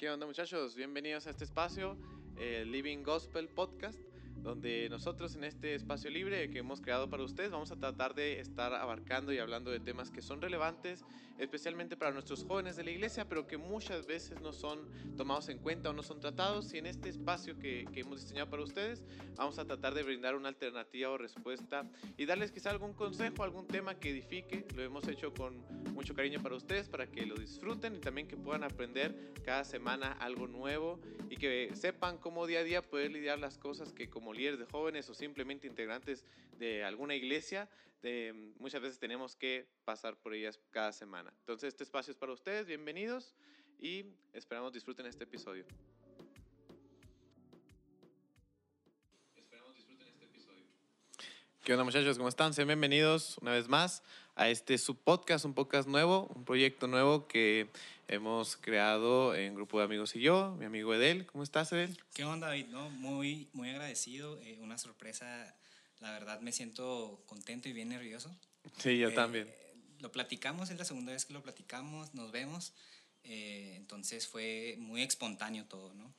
[0.00, 0.76] ¿Qué onda muchachos?
[0.76, 1.94] Bienvenidos a este espacio,
[2.38, 4.00] el Living Gospel Podcast
[4.42, 8.40] donde nosotros en este espacio libre que hemos creado para ustedes vamos a tratar de
[8.40, 11.04] estar abarcando y hablando de temas que son relevantes,
[11.38, 15.58] especialmente para nuestros jóvenes de la iglesia, pero que muchas veces no son tomados en
[15.58, 16.72] cuenta o no son tratados.
[16.72, 19.04] Y en este espacio que, que hemos diseñado para ustedes,
[19.36, 23.66] vamos a tratar de brindar una alternativa o respuesta y darles quizá algún consejo, algún
[23.66, 24.66] tema que edifique.
[24.74, 28.34] Lo hemos hecho con mucho cariño para ustedes, para que lo disfruten y también que
[28.34, 33.38] puedan aprender cada semana algo nuevo y que sepan cómo día a día poder lidiar
[33.38, 36.24] las cosas que como líderes de jóvenes o simplemente integrantes
[36.58, 37.68] de alguna iglesia,
[38.58, 41.34] muchas veces tenemos que pasar por ellas cada semana.
[41.40, 43.34] Entonces este espacio es para ustedes, bienvenidos
[43.78, 45.66] y esperamos disfruten episodio.
[49.36, 50.64] Esperamos disfruten este episodio.
[51.62, 52.16] ¿Qué onda muchachos?
[52.16, 52.54] ¿Cómo están?
[52.54, 54.02] Sean bienvenidos una vez más
[54.40, 57.68] a este subpodcast, un podcast nuevo, un proyecto nuevo que
[58.08, 61.26] hemos creado en grupo de amigos y yo, mi amigo Edel.
[61.26, 61.98] ¿Cómo estás, Edel?
[62.14, 62.68] ¿Qué onda, David?
[62.68, 65.54] No, muy, muy agradecido, eh, una sorpresa.
[65.98, 68.34] La verdad me siento contento y bien nervioso.
[68.78, 69.54] Sí, yo eh, también.
[69.98, 72.72] Lo platicamos, es la segunda vez que lo platicamos, nos vemos.
[73.24, 76.14] Eh, entonces fue muy espontáneo todo, ¿no?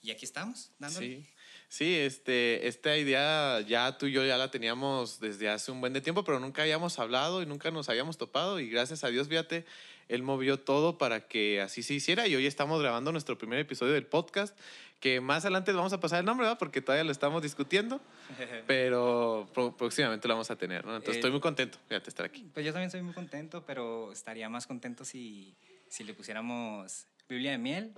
[0.00, 1.22] y aquí estamos, dándole.
[1.22, 1.26] Sí.
[1.68, 5.92] Sí, este, esta idea ya tú y yo ya la teníamos desde hace un buen
[5.92, 9.28] de tiempo, pero nunca habíamos hablado y nunca nos habíamos topado y gracias a Dios,
[9.28, 9.66] fíjate,
[10.08, 13.92] Él movió todo para que así se hiciera y hoy estamos grabando nuestro primer episodio
[13.92, 14.58] del podcast,
[14.98, 16.58] que más adelante vamos a pasar el nombre, ¿verdad?
[16.58, 18.00] Porque todavía lo estamos discutiendo,
[18.66, 19.46] pero
[19.76, 20.96] próximamente lo vamos a tener, ¿no?
[20.96, 22.50] Entonces estoy muy contento, fíjate, estar aquí.
[22.54, 25.54] Pues yo también estoy muy contento, pero estaría más contento si,
[25.88, 27.92] si le pusiéramos Biblia de Miel.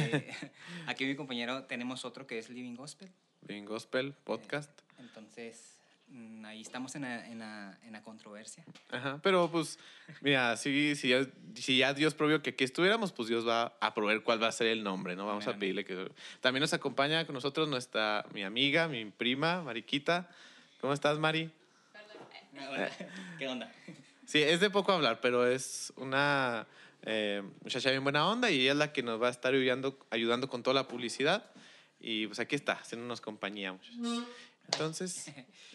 [0.00, 0.28] Eh,
[0.88, 3.08] aquí mi compañero tenemos otro que es Living Gospel.
[3.46, 4.70] Living Gospel, podcast.
[4.70, 8.64] Eh, entonces, mm, ahí estamos en la, en, la, en la, controversia.
[8.90, 9.78] Ajá, pero pues,
[10.20, 11.24] mira, si, si, ya,
[11.54, 14.52] si ya Dios provió que aquí estuviéramos, pues Dios va a proveer cuál va a
[14.52, 15.26] ser el nombre, ¿no?
[15.26, 16.10] Vamos a pedirle que...
[16.40, 20.28] También nos acompaña con nosotros nuestra, mi amiga, mi prima, Mariquita.
[20.80, 21.52] ¿Cómo estás, Mari?
[23.38, 23.72] ¿Qué onda?
[24.26, 26.66] Sí, es de poco hablar, pero es una
[27.02, 29.98] eh, muchacha bien buena onda y ella es la que nos va a estar ayudando,
[30.10, 31.44] ayudando con toda la publicidad.
[32.00, 33.78] Y pues aquí está, haciéndonos compañía.
[34.72, 35.30] Entonces,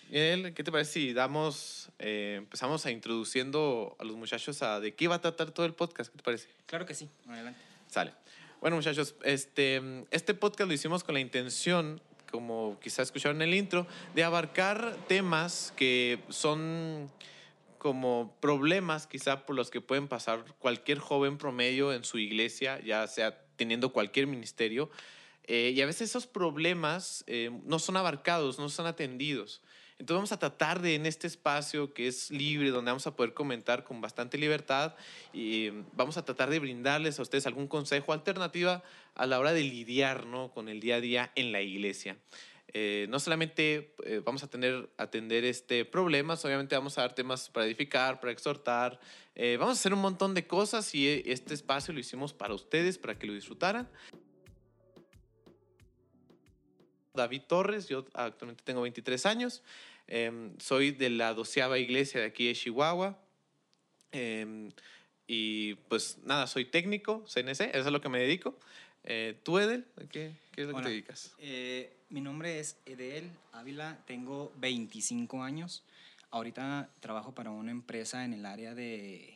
[0.10, 5.08] ¿qué te parece si damos, eh, empezamos a introduciendo a los muchachos a de qué
[5.08, 6.12] va a tratar todo el podcast?
[6.12, 6.50] ¿Qué te parece?
[6.66, 7.60] Claro que sí, adelante.
[7.88, 8.14] Sale.
[8.60, 12.02] Bueno, muchachos, este, este podcast lo hicimos con la intención,
[12.32, 17.10] como quizás escucharon en el intro, de abarcar temas que son
[17.78, 23.06] como problemas quizá por los que pueden pasar cualquier joven promedio en su iglesia, ya
[23.08, 24.90] sea teniendo cualquier ministerio.
[25.46, 29.62] Eh, y a veces esos problemas eh, no son abarcados, no son atendidos.
[30.00, 33.34] Entonces vamos a tratar de en este espacio que es libre, donde vamos a poder
[33.34, 34.94] comentar con bastante libertad
[35.34, 38.84] y vamos a tratar de brindarles a ustedes algún consejo, alternativa
[39.16, 40.52] a la hora de lidiar ¿no?
[40.52, 42.18] con el día a día en la iglesia.
[42.74, 47.50] Eh, no solamente eh, vamos a tener atender este problemas, obviamente vamos a dar temas
[47.50, 49.00] para edificar, para exhortar,
[49.36, 52.98] eh, vamos a hacer un montón de cosas y este espacio lo hicimos para ustedes,
[52.98, 53.90] para que lo disfrutaran.
[57.14, 59.64] David Torres, yo actualmente tengo 23 años,
[60.08, 63.18] em, soy de la doceava iglesia de aquí de Chihuahua.
[64.12, 64.70] Em,
[65.26, 68.58] y pues nada, soy técnico, CNC, eso es lo que me dedico.
[69.09, 69.85] Eh, ¿Tú, Edel?
[70.12, 71.34] ¿Qué, qué es lo que te dedicas?
[71.40, 75.85] Eh, mi nombre es Edel Ávila, tengo 25 años.
[76.29, 79.34] Ahorita trabajo para una empresa en el área de,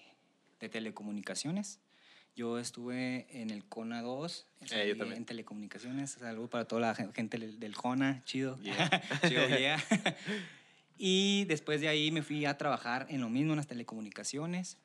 [0.59, 1.79] de telecomunicaciones.
[2.35, 6.11] Yo estuve en el CONA 2, eh, en telecomunicaciones.
[6.11, 8.59] Saludos para toda la gente del CONA, chido.
[9.25, 9.81] chido, yeah.
[10.97, 14.77] y después de ahí me fui a trabajar en lo mismo, en las telecomunicaciones.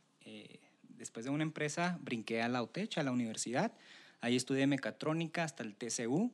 [0.90, 3.72] después de una empresa, brinqué a la UTECH, a la universidad
[4.20, 6.32] Ahí estudié mecatrónica hasta el TCU.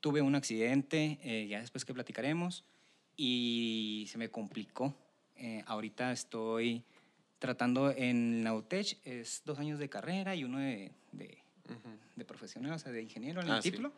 [0.00, 2.64] Tuve un accidente, eh, ya después que platicaremos,
[3.16, 4.94] y se me complicó.
[5.36, 6.84] Eh, ahorita estoy
[7.38, 12.78] tratando en la UTECH, es dos años de carrera y uno de, de, profesional, o
[12.78, 13.92] sea, de ingeniero en el ah, título.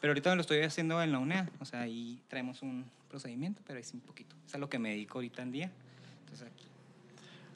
[0.00, 3.78] Pero ahorita lo estoy haciendo en la UNEA, o sea, ahí traemos un procedimiento, pero
[3.78, 4.34] es un poquito.
[4.46, 5.70] Es a lo que me dedico ahorita en día.
[6.20, 6.64] Entonces aquí.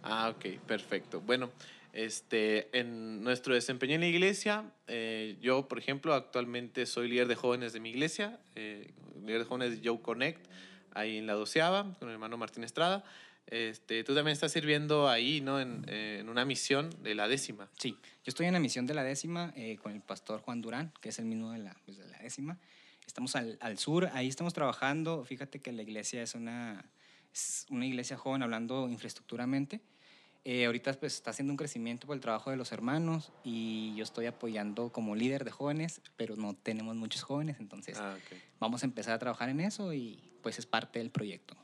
[0.02, 1.20] Ah, ok, perfecto.
[1.20, 1.50] Bueno,
[1.92, 7.34] este, en nuestro desempeño en la iglesia, eh, yo, por ejemplo, actualmente soy líder de
[7.34, 8.92] jóvenes de mi iglesia, eh,
[9.22, 10.46] líder de jóvenes de Joe Connect,
[10.94, 13.04] ahí en la doceava, con el hermano Martín Estrada.
[13.46, 15.60] Este, tú también estás sirviendo ahí, ¿no?
[15.60, 17.68] En, en, una misión de la décima.
[17.78, 20.92] Sí, yo estoy en la misión de la décima eh, con el pastor Juan Durán,
[21.02, 22.58] que es el mismo de la, pues, de la décima.
[23.06, 25.24] Estamos al, al, sur, ahí estamos trabajando.
[25.24, 26.86] Fíjate que la iglesia es una,
[27.34, 29.82] es una iglesia joven, hablando infraestructuramente.
[30.44, 34.02] Eh, ahorita pues está haciendo un crecimiento por el trabajo de los hermanos y yo
[34.02, 38.38] estoy apoyando como líder de jóvenes, pero no tenemos muchos jóvenes, entonces Ah, ok.
[38.58, 41.56] vamos a empezar a trabajar en eso y pues es parte del proyecto.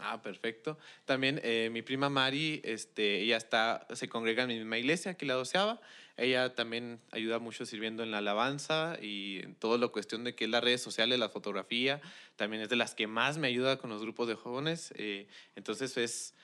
[0.00, 0.76] Ah, perfecto.
[1.04, 5.24] También eh, mi prima Mari, este, ella está, se congrega en mi misma iglesia, aquí
[5.24, 5.80] la doceava.
[6.16, 10.44] Ella también ayuda mucho sirviendo en la alabanza y en todo lo cuestión de que
[10.46, 12.00] es las redes sociales, la fotografía.
[12.34, 14.92] También es de las que más me ayuda con los grupos de jóvenes.
[14.96, 16.34] eh, entonces es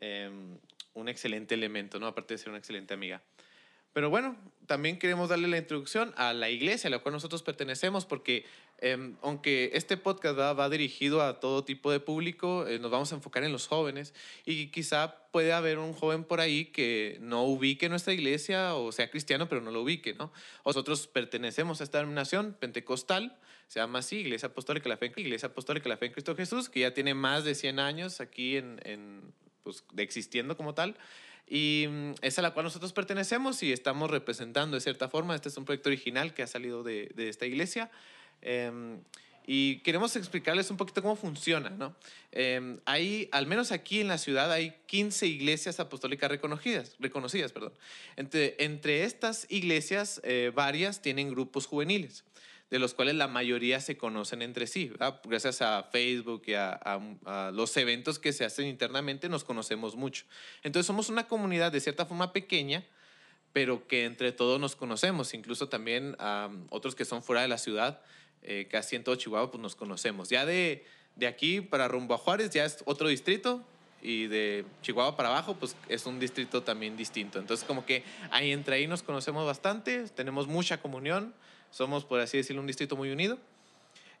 [0.00, 0.30] eh,
[0.94, 2.06] un excelente elemento, ¿no?
[2.06, 3.22] Aparte de ser una excelente amiga.
[3.92, 8.06] Pero bueno, también queremos darle la introducción a la iglesia a la cual nosotros pertenecemos,
[8.06, 8.44] porque
[8.78, 13.16] eh, aunque este podcast va, dirigido a todo tipo de público, eh, nos vamos a
[13.16, 14.14] enfocar en los jóvenes
[14.46, 19.10] y quizá puede haber un joven por ahí que no ubique nuestra iglesia o sea
[19.10, 20.32] cristiano, pero no lo ubique, ¿no?
[20.64, 25.12] Nosotros pertenecemos a esta denominación pentecostal, se llama así, Iglesia Apostólica de la Fe en,
[25.16, 28.56] Iglesia Apostólica la Fe en Cristo Jesús, que ya tiene más de 100 años aquí
[28.56, 30.96] en, pues, existiendo como tal.
[31.48, 35.34] Y mm, es a la cual nosotros pertenecemos y estamos representando de cierta forma.
[35.34, 37.90] Este es un proyecto original que ha salido de, de esta iglesia.
[38.42, 39.00] Em,
[39.46, 41.96] y queremos explicarles un poquito cómo funciona, ¿no?
[42.30, 47.72] Em, hay, al menos aquí en la ciudad, hay 15 iglesias apostólicas reconocidas, reconocidas, perdón.
[48.16, 52.24] Entre, entre estas iglesias, eh, varias tienen grupos juveniles,
[52.70, 54.92] de los cuales la mayoría se conocen entre sí.
[55.24, 60.24] Gracias a Facebook y a, los eventos que se hacen internamente, nos conocemos mucho.
[60.62, 62.84] Entonces, somos una comunidad de cierta forma pequeña,
[63.52, 67.58] pero que entre todos nos conocemos, incluso también am, otros que son fuera de la
[67.58, 68.00] ciudad,
[68.42, 70.28] eh, casi en todo Chihuahua, pues nos conocemos.
[70.28, 70.86] Ya de,
[71.16, 73.64] de aquí para rumbo a Juárez ya es otro distrito
[74.00, 77.40] y de Chihuahua para abajo, pues es un distrito también distinto.
[77.40, 81.34] Entonces, como que ahí entre ahí nos conocemos bastante, tenemos mucha comunión,
[81.70, 83.38] somos, por así decirlo, un distrito muy unido.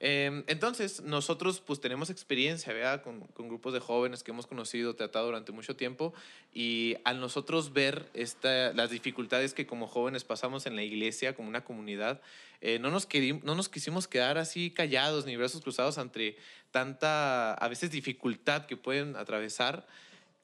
[0.02, 3.02] Eh, entonces, nosotros pues tenemos experiencia, ¿verdad?
[3.02, 6.14] Con, con grupos de jóvenes que hemos conocido, tratado durante mucho tiempo
[6.54, 11.50] y al nosotros ver esta, las dificultades que como jóvenes pasamos en la iglesia, como
[11.50, 12.22] una comunidad,
[12.62, 13.06] eh, no, nos
[13.42, 16.38] no nos quisimos quedar así callados ni brazos cruzados ante
[16.70, 19.86] tanta, a veces, dificultad que pueden atravesar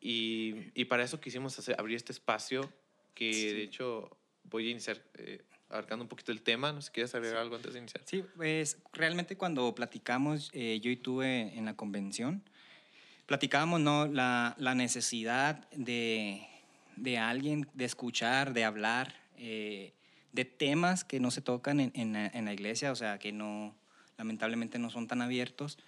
[0.03, 2.71] y, y para eso quisimos hacer, abrir este espacio
[3.15, 3.53] que Sí.
[3.55, 4.11] de hecho
[4.45, 7.57] voy a iniciar eh, abarcando un poquito el tema, no sé si quieres agregar algo
[7.57, 8.03] antes de iniciar.
[8.05, 12.43] Sí, pues realmente cuando platicamos, eh, yo y tú eh, en la convención,
[13.27, 14.07] platicábamos ¿no?
[14.07, 16.47] la, la necesidad de,
[16.97, 19.93] de alguien, de escuchar, de hablar, eh,
[20.33, 23.33] de temas que no se tocan en, en la, en la iglesia, o sea, que
[23.33, 23.75] no,
[24.17, 25.79] lamentablemente no son tan abiertos.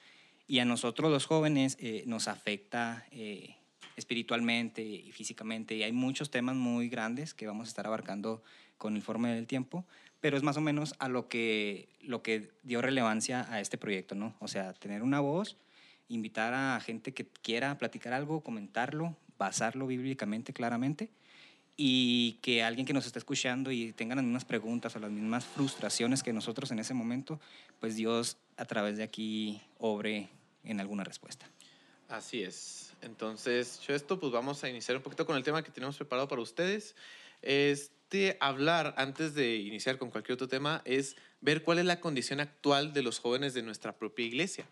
[0.46, 3.56] Y a nosotros los jóvenes eh, nos afecta eh,
[3.96, 5.74] espiritualmente y físicamente.
[5.74, 8.42] Y hay muchos temas muy grandes que vamos a estar abarcando
[8.78, 9.84] con el informe del tiempo,
[10.20, 14.14] pero es más o menos a lo que, lo que dio relevancia a este proyecto,
[14.14, 14.34] ¿no?
[14.40, 15.56] O sea, tener una voz,
[16.08, 21.10] invitar a gente que quiera platicar algo, comentarlo, basarlo bíblicamente claramente
[21.76, 25.44] y que alguien que nos esté escuchando y tenga las mismas preguntas o las mismas
[25.44, 27.40] frustraciones que nosotros en ese momento,
[27.78, 30.28] pues Dios a través de aquí obre
[30.64, 31.48] en alguna respuesta.
[32.08, 32.92] Así es.
[33.00, 36.26] Entonces, yo esto, pues vamos a iniciar un poquito con el tema que tenemos preparado
[36.26, 36.96] para ustedes.
[38.10, 42.40] Este hablar, antes de iniciar con cualquier otro tema, es ver cuál es la condición
[42.40, 44.66] actual de los jóvenes de nuestra propia iglesia.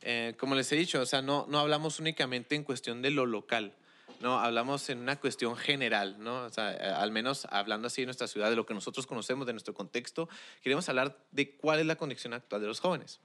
[0.00, 3.26] Eh, como les he dicho, o sea, no, no hablamos únicamente en cuestión de lo
[3.26, 3.74] local,
[4.22, 6.44] no, hablamos en una cuestión general, ¿no?
[6.44, 9.46] O sea, eh, al menos hablando así de nuestra ciudad, de lo que nosotros conocemos,
[9.46, 10.30] de nuestro contexto,
[10.62, 13.20] queremos hablar de cuál es la condición actual de los jóvenes.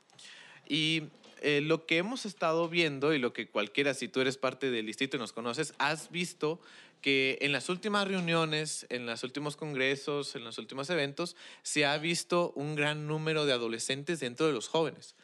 [0.68, 1.04] Y
[1.42, 4.86] eh, lo que hemos estado viendo y lo que cualquiera, si tú eres parte del
[4.86, 6.60] distrito y nos conoces, has visto
[7.02, 11.98] que en las últimas reuniones, en los últimos congresos, en los últimos eventos, se ha
[11.98, 15.16] visto un gran número de adolescentes dentro de los jóvenes.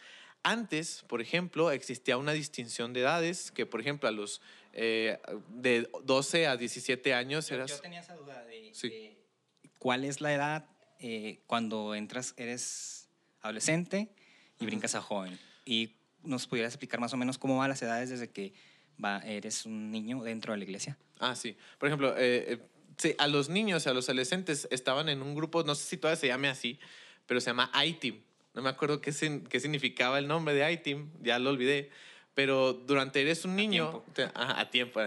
[0.44, 4.42] Antes, por ejemplo, existía una distinción de edades, que por ejemplo a los
[4.74, 7.72] eh, de 12 a 17 años eras...
[7.72, 8.90] yo tenía esa duda de, Sí.
[8.90, 9.18] de
[9.78, 10.66] cuál es la edad
[11.00, 13.08] eh, cuando entras, eres
[13.42, 14.10] adolescente
[14.60, 15.40] y brincas a joven.
[15.66, 18.54] Y nos pudieras explicar más o menos cómo van las edades desde que
[19.04, 20.98] va, eres un niño dentro de la iglesia.
[21.20, 21.56] Ah, sí.
[21.78, 22.58] Por ejemplo, eh, eh,
[22.98, 26.20] sí, a los niños, a los adolescentes estaban en un grupo, no sé si todavía
[26.20, 26.80] se llame así,
[27.26, 28.18] pero se llama iTeam.
[28.54, 31.90] No me acuerdo qué, sin- qué significaba el nombre de iTeam, ya lo olvidé.
[32.36, 34.06] Pero durante eres un niño, tiempo.
[34.14, 35.00] te- ajá, a tiempo.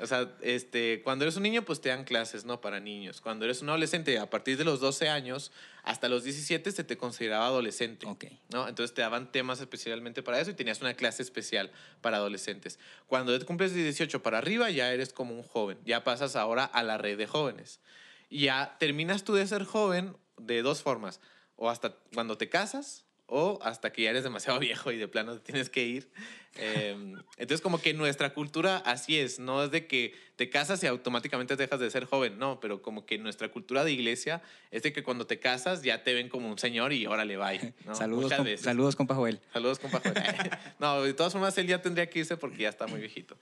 [0.00, 2.60] O sea, este, cuando eres un niño, pues te dan clases, ¿no?
[2.60, 3.20] Para niños.
[3.20, 5.50] Cuando eres un adolescente, a partir de los 12 años
[5.82, 8.06] hasta los 17 se te consideraba adolescente.
[8.06, 8.26] Ok.
[8.52, 8.68] ¿no?
[8.68, 12.78] Entonces te daban temas especialmente para eso y tenías una clase especial para adolescentes.
[13.06, 16.64] Cuando te cumples de 18 para arriba ya eres como un joven, ya pasas ahora
[16.64, 17.80] a la red de jóvenes.
[18.28, 21.20] Y ya terminas tú de ser joven de dos formas,
[21.56, 25.34] o hasta cuando te casas o hasta que ya eres demasiado viejo y de plano
[25.34, 26.10] te tienes que ir.
[26.56, 30.86] Em, entonces, como que nuestra cultura así es, no es de que te casas y
[30.86, 34.92] automáticamente dejas de ser joven, no, pero como que nuestra cultura de iglesia es de
[34.92, 37.74] que cuando te casas ya te ven como un señor y órale, bye.
[37.84, 37.94] ¿no?
[37.94, 39.40] Saludos, com saludos, compa Joel.
[39.52, 40.14] Saludos, compa Joel.
[40.80, 43.36] no, de todas formas, él ya tendría que irse porque ya está muy viejito.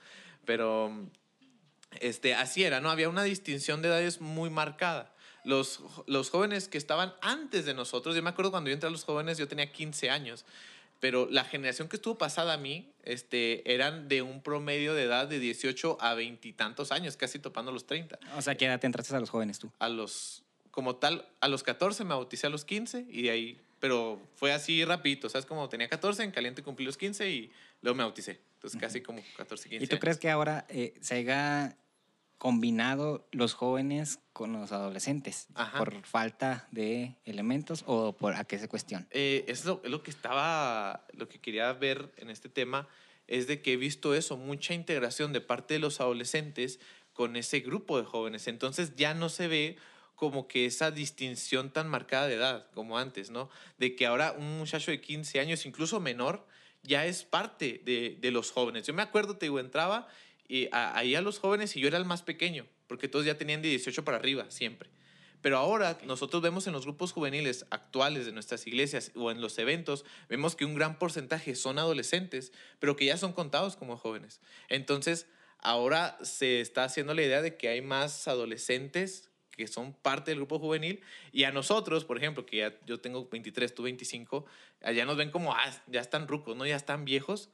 [0.45, 0.91] Pero
[2.01, 2.91] este, así era, ¿no?
[2.91, 5.15] Había una distinción de edades muy marcada
[5.47, 8.91] los, los jóvenes que estaban antes de nosotros, yo me acuerdo cuando yo entré a
[8.91, 10.43] los jóvenes, yo tenía 15 años,
[10.99, 15.25] pero la generación que estuvo pasada a mí este, eran de un promedio de edad
[15.25, 18.19] de 18 a 20 y tantos años, casi topando los 30.
[18.35, 19.71] O sea, ¿qué edad te entraste a los jóvenes tú?
[19.79, 23.61] A los, como tal, a los 14 me bauticé a los 15 y de ahí,
[23.79, 25.45] pero fue así rapidito, ¿sabes?
[25.45, 27.51] Como tenía 14, en caliente cumplí los 15 y
[27.81, 28.41] luego me bauticé.
[28.55, 31.77] Entonces, casi como 14, 15 ¿Y tú crees que ahora eh, se haya
[32.37, 38.67] combinado los jóvenes con los adolescentes por falta de elementos o por a qué se
[38.67, 39.07] cuestión?
[39.11, 42.87] Eh, es, lo, lo, que estaba, lo que quería ver en este tema,
[43.27, 46.79] es de que he visto eso, mucha integración de parte de los adolescentes
[47.13, 48.47] con ese grupo de jóvenes.
[48.47, 49.77] Entonces ya no se ve
[50.15, 53.49] como que esa distinción tan marcada de edad como antes, ¿no?
[53.77, 56.47] De que ahora un muchacho de 15 años, incluso menor,
[56.83, 58.85] ya es parte de, de los jóvenes.
[58.87, 60.07] Yo me acuerdo, te digo, entraba
[60.47, 63.61] y ahí a los jóvenes y yo era el más pequeño, porque todos ya tenían
[63.61, 64.89] de 18 para arriba, siempre.
[65.41, 69.57] Pero ahora nosotros vemos en los grupos juveniles actuales de nuestras iglesias o en los
[69.59, 74.41] eventos, vemos que un gran porcentaje son adolescentes, pero que ya son contados como jóvenes.
[74.67, 75.27] Entonces,
[75.59, 80.37] ahora se está haciendo la idea de que hay más adolescentes que son parte del
[80.39, 81.01] grupo juvenil
[81.31, 84.45] y a nosotros, por ejemplo, que ya yo tengo 23, tú 25,
[84.81, 86.65] allá nos ven como, ah, ya están rucos, ¿no?
[86.65, 87.49] Ya están viejos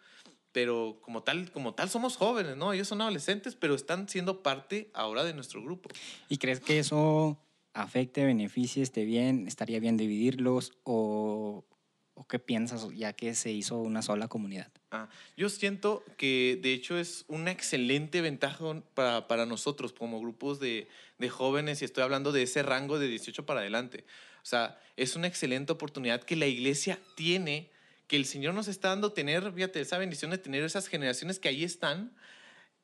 [0.54, 2.72] pero como tal, como tal somos jóvenes, ¿no?
[2.72, 5.90] Ellos son adolescentes, pero están siendo parte ahora de nuestro grupo.
[6.30, 7.38] ¿Y crees que eso
[7.74, 11.66] afecte, beneficie, esté bien, estaría bien dividirlos o,
[12.14, 14.72] o qué piensas ya que se hizo una sola comunidad?
[14.92, 20.60] Ah, yo siento que de hecho es una excelente ventaja para, para nosotros como grupos
[20.60, 24.06] de, de jóvenes y estoy hablando de ese rango de 18 para adelante.
[24.44, 27.73] O sea, es una excelente oportunidad que la iglesia tiene
[28.08, 31.50] que el Señor nos está dando tener, fíjate, esa bendición de tener esas generaciones que
[31.50, 32.16] ahí están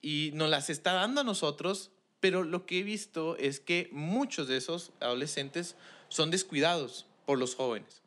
[0.01, 4.47] y nos las está dando a nosotros, pero lo que he visto es que muchos
[4.47, 5.75] de esos adolescentes
[6.09, 8.01] son descuidados por los jóvenes.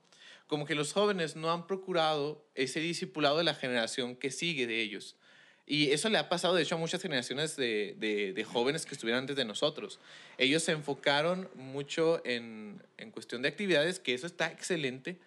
[0.46, 4.82] Como que los jóvenes no han procurado ese discipulado de la generación que sigue de
[4.82, 5.16] ellos.
[5.64, 9.20] Y eso le ha pasado, de hecho, a muchas generaciones de, de, jóvenes que estuvieron
[9.20, 10.00] antes de nosotros.
[10.36, 15.18] Ellos se enfocaron mucho en, en cuestión de actividades, que eso está excelente,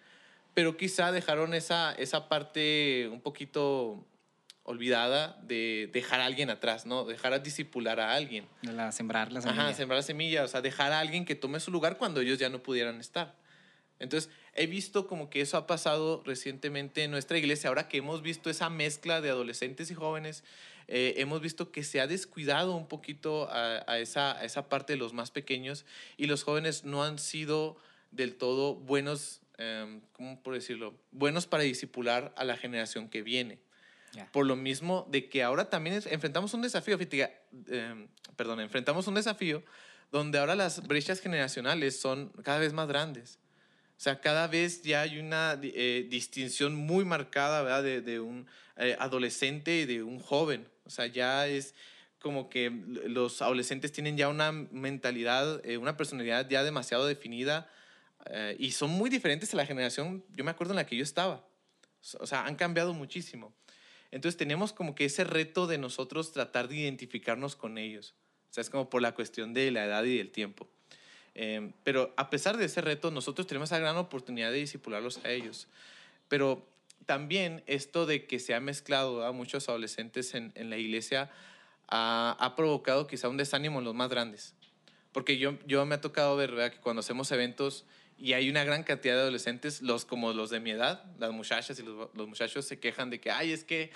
[0.56, 4.06] pero quizá dejaron esa, esa parte un poquito
[4.62, 7.04] olvidada de dejar a alguien atrás, ¿no?
[7.04, 8.48] Dejar a disipular a alguien.
[8.62, 9.64] De la, sembrar la semilla.
[9.64, 12.38] Ajá, sembrar la semilla, o sea, dejar a alguien que tome su lugar cuando ellos
[12.38, 13.34] ya no pudieran estar.
[13.98, 18.22] Entonces, he visto como que eso ha pasado recientemente en nuestra iglesia, ahora que hemos
[18.22, 20.42] visto esa mezcla de adolescentes y jóvenes,
[20.88, 24.94] eh, hemos visto que se ha descuidado un poquito a, a, esa, a esa parte
[24.94, 25.84] de los más pequeños
[26.16, 27.76] y los jóvenes no han sido
[28.10, 30.94] del todo buenos Em, ¿cómo por decirlo?
[31.10, 33.58] Buenos para disipular a la generación que viene.
[34.32, 39.62] Por lo mismo de que ahora también enfrentamos un desafío, eh, perdón, enfrentamos un desafío
[40.10, 43.38] donde ahora las brechas generacionales son cada vez más grandes.
[43.96, 47.82] O sea, cada vez ya hay una eh, distinción muy marcada, ¿verdad?
[47.82, 48.46] De, de un
[48.76, 50.66] eh, adolescente y de un joven.
[50.84, 51.74] O sea, ya es
[52.20, 52.70] como que
[53.06, 57.70] los adolescentes tienen ya una mentalidad, eh, una personalidad ya demasiado definida
[58.30, 61.02] eh, y son muy diferentes a la generación, yo me acuerdo en la que yo
[61.02, 61.46] estaba.
[62.20, 63.54] O sea, han cambiado muchísimo.
[64.10, 68.14] Entonces tenemos como que ese reto de nosotros tratar de identificarnos con ellos.
[68.50, 70.68] O sea, es como por la cuestión de la edad y del tiempo.
[71.34, 75.30] Eh, pero a pesar de ese reto, nosotros tenemos la gran oportunidad de disipularlos a
[75.30, 75.68] ellos.
[76.28, 76.66] Pero
[77.04, 81.30] también esto de que se ha mezclado a muchos adolescentes en, en la iglesia
[81.88, 84.54] ha, ha, provocado quizá un desánimo en los más grandes.
[85.12, 86.72] Porque yo, yo me ha tocado ver ¿verdad?
[86.72, 87.84] que cuando hacemos eventos
[88.18, 91.78] y hay una gran cantidad de adolescentes, los como los de mi edad, las muchachas
[91.78, 93.90] y los, los, muchachos se quejan de que, ay, es que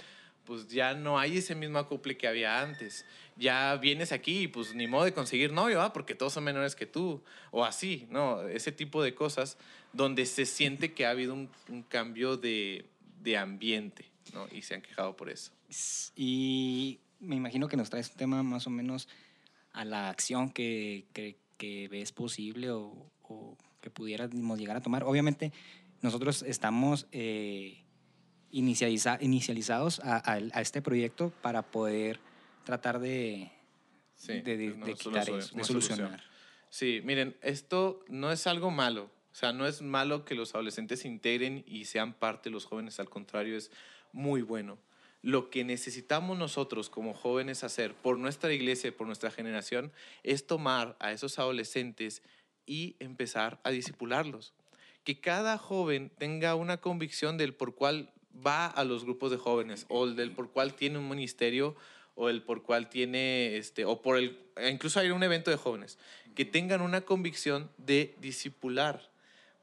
[0.45, 3.05] pues ya no hay ese mismo acople que había antes.
[3.37, 5.93] Ya vienes aquí y pues ni modo de conseguir novio, ¿ah?
[5.93, 8.47] porque todos son menores que tú, o así, ¿no?
[8.49, 9.57] Ese tipo de cosas
[9.93, 11.49] donde se siente que ha habido un,
[11.89, 12.85] cambio de,
[13.23, 14.47] de ambiente, ¿no?
[14.51, 15.53] Y se han quejado por eso.
[16.17, 19.09] Y me imagino que nos traes un tema más o menos
[19.73, 23.07] a la acción que, que, que ves posible o
[23.81, 25.05] que pudiéramos llegar a tomar.
[25.05, 25.53] Obviamente,
[26.03, 27.83] nosotros estamos eh,
[28.51, 32.21] inicializa, inicializados a, a, a, este proyecto para poder
[32.65, 33.51] tratar de,
[34.15, 36.23] sí, de, de, de quitar eso, de solucionar.
[36.69, 39.11] Sí, miren, esto no es algo malo.
[39.33, 42.65] O sea, no es malo que los adolescentes se integren y sean parte de los
[42.65, 43.71] jóvenes, al contrario, es
[44.13, 44.79] muy bueno.
[45.23, 50.97] Lo que necesitamos nosotros como jóvenes hacer por nuestra iglesia, por nuestra generación, es tomar
[50.99, 52.23] a esos adolescentes
[52.71, 54.53] y empezar a disipularlos.
[55.03, 58.13] Que cada joven tenga una convicción del por cual
[58.47, 61.75] va a los grupos de jóvenes o del por cual tiene un ministerio
[62.15, 64.39] o el por cual tiene, este, o por el,
[64.71, 65.99] incluso hay un evento de jóvenes,
[66.37, 69.11] que tengan una convicción de discipular,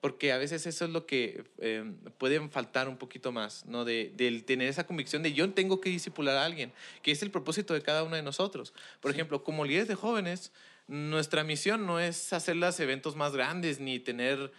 [0.01, 3.85] porque a veces eso es lo que eh, pueden faltar un poquito más, ¿no?
[3.85, 4.11] De,
[4.45, 6.73] tener esa convicción de yo tengo que discipular a alguien,
[7.03, 8.73] que es el propósito de cada uno de nosotros.
[8.99, 10.51] Por ejemplo, como líderes de jóvenes,
[10.87, 14.51] nuestra misión no es hacer los eventos más grandes ni tener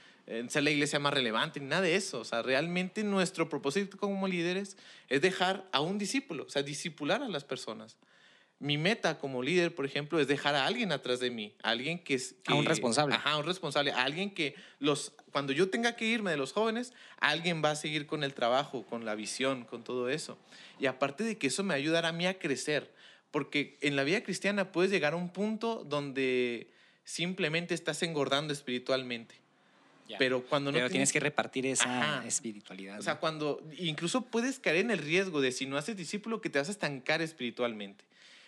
[0.49, 2.20] ser la iglesia más relevante, ni nada de eso.
[2.20, 4.76] O sea, realmente nuestro propósito como líderes
[5.08, 7.97] es dejar a un discípulo, o sea, discipular a las personas.
[8.61, 12.14] Mi meta como líder, por ejemplo, es dejar a alguien atrás de mí, alguien que
[12.14, 12.35] es...
[12.47, 13.14] a un responsable.
[13.14, 17.62] Ajá, un responsable, alguien que los, cuando yo tenga que irme de los jóvenes, alguien
[17.64, 20.38] va a seguir con el trabajo, con la visión, con todo eso.
[20.80, 22.92] Y aparte de que eso me ayudará a mí a crecer,
[23.30, 26.70] porque en la vida cristiana puedes llegar a un punto donde
[27.04, 29.35] simplemente estás engordando espiritualmente.
[30.18, 30.88] Pero cuando no.
[30.88, 32.99] tienes, que repartir esa espiritualidad.
[32.99, 33.62] O sea, cuando.
[33.78, 36.70] Incluso puedes caer en el riesgo de si no haces discípulo que te vas a
[36.70, 38.04] estancar espiritualmente.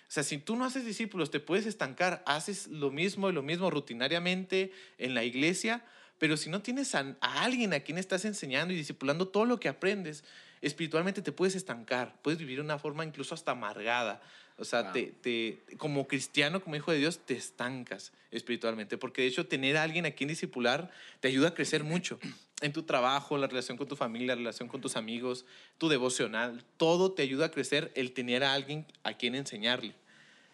[0.08, 3.42] O sea, si tú no haces discípulos, te puedes estancar, haces lo mismo y lo
[3.42, 5.84] mismo rutinariamente en la iglesia,
[6.18, 9.60] pero si no tienes a, a alguien a quien estás enseñando y discipulando todo lo
[9.60, 10.24] que aprendes,
[10.62, 14.20] espiritualmente te puedes estancar, puedes vivir de una forma incluso hasta amargada.
[14.60, 19.28] O sea, te, te, como cristiano, como hijo de Dios, te estancas espiritualmente, porque de
[19.28, 20.90] hecho tener a alguien a quien discipular
[21.20, 22.18] te ayuda a crecer mucho
[22.60, 25.46] en tu trabajo, la relación con tu familia, la relación con tus amigos,
[25.78, 29.94] tu devocional, todo te ayuda a crecer el tener a alguien a quien enseñarle.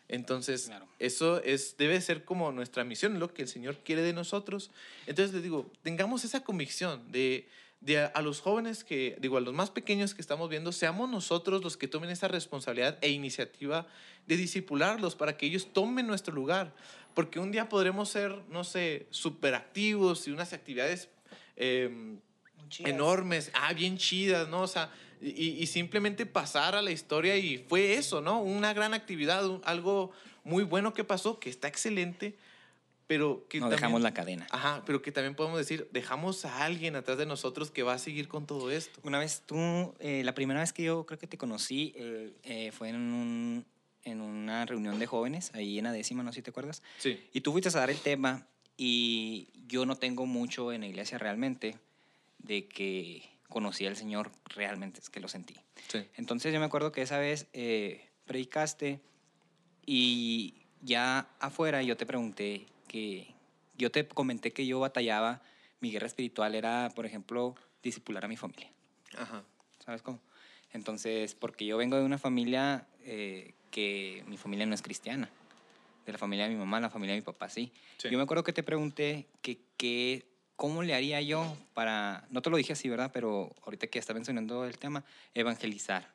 [0.09, 0.71] Entonces,
[1.01, 4.71] eso es, debe ser como nuestra misión, lo que el Señor quiere de nosotros.
[5.07, 7.49] Entonces les digo, tengamos esa convicción de,
[7.81, 11.63] de a, los jóvenes que, digo, a los más pequeños que estamos viendo, seamos nosotros
[11.63, 13.87] los que tomen esa responsabilidad e iniciativa
[14.27, 16.75] de disipularlos para que ellos tomen nuestro lugar.
[17.15, 21.09] Porque un día podremos ser, no sé, súper activos y unas actividades
[21.57, 22.19] em,
[22.81, 24.63] enormes, ah, bien chidas, ¿no?
[24.63, 28.41] O sea, y, y, simplemente pasar a la historia y fue eso, ¿no?
[28.41, 30.13] Una gran actividad, algo
[30.45, 32.37] muy bueno que pasó, que está excelente,
[33.07, 34.47] pero que no dejamos la cadena.
[34.51, 37.99] Ajá, pero que también podemos decir, dejamos a alguien atrás de nosotros que va a
[37.99, 39.01] seguir con todo esto.
[39.05, 42.73] Una vez tú, eh, la primera vez que yo creo que te conocí eh, eh,
[42.73, 43.67] fue en, un,
[44.05, 46.83] en una reunión de jóvenes, ahí en la décima, no sé si te acuerdas.
[46.99, 47.21] Sí.
[47.33, 51.19] Y tú fuiste a dar el tema y yo no tengo mucho en la iglesia
[51.19, 51.79] realmente
[52.39, 55.55] de que conocí al Señor realmente, es que lo sentí.
[55.89, 56.05] Sí.
[56.15, 57.47] Entonces yo me acuerdo que esa vez
[58.27, 59.01] predicaste
[59.87, 63.35] y ya afuera yo te pregunté, que
[63.77, 65.43] yo te comenté que yo batallaba,
[65.81, 68.71] mi guerra espiritual era, por ejemplo, discipular a mi familia.
[69.17, 69.45] Ajá.
[69.85, 70.21] ¿Sabes cómo?
[70.73, 75.29] Entonces, porque yo vengo de una familia eh, que mi familia no es cristiana.
[76.05, 77.73] De la familia de mi mamá, la familia de mi papá, sí.
[77.99, 82.51] Yo me acuerdo que te pregunté que, que, cómo le haría yo para, no te
[82.51, 83.11] lo dije así, ¿verdad?
[83.13, 86.15] Pero ahorita que está mencionando el tema, evangelizar.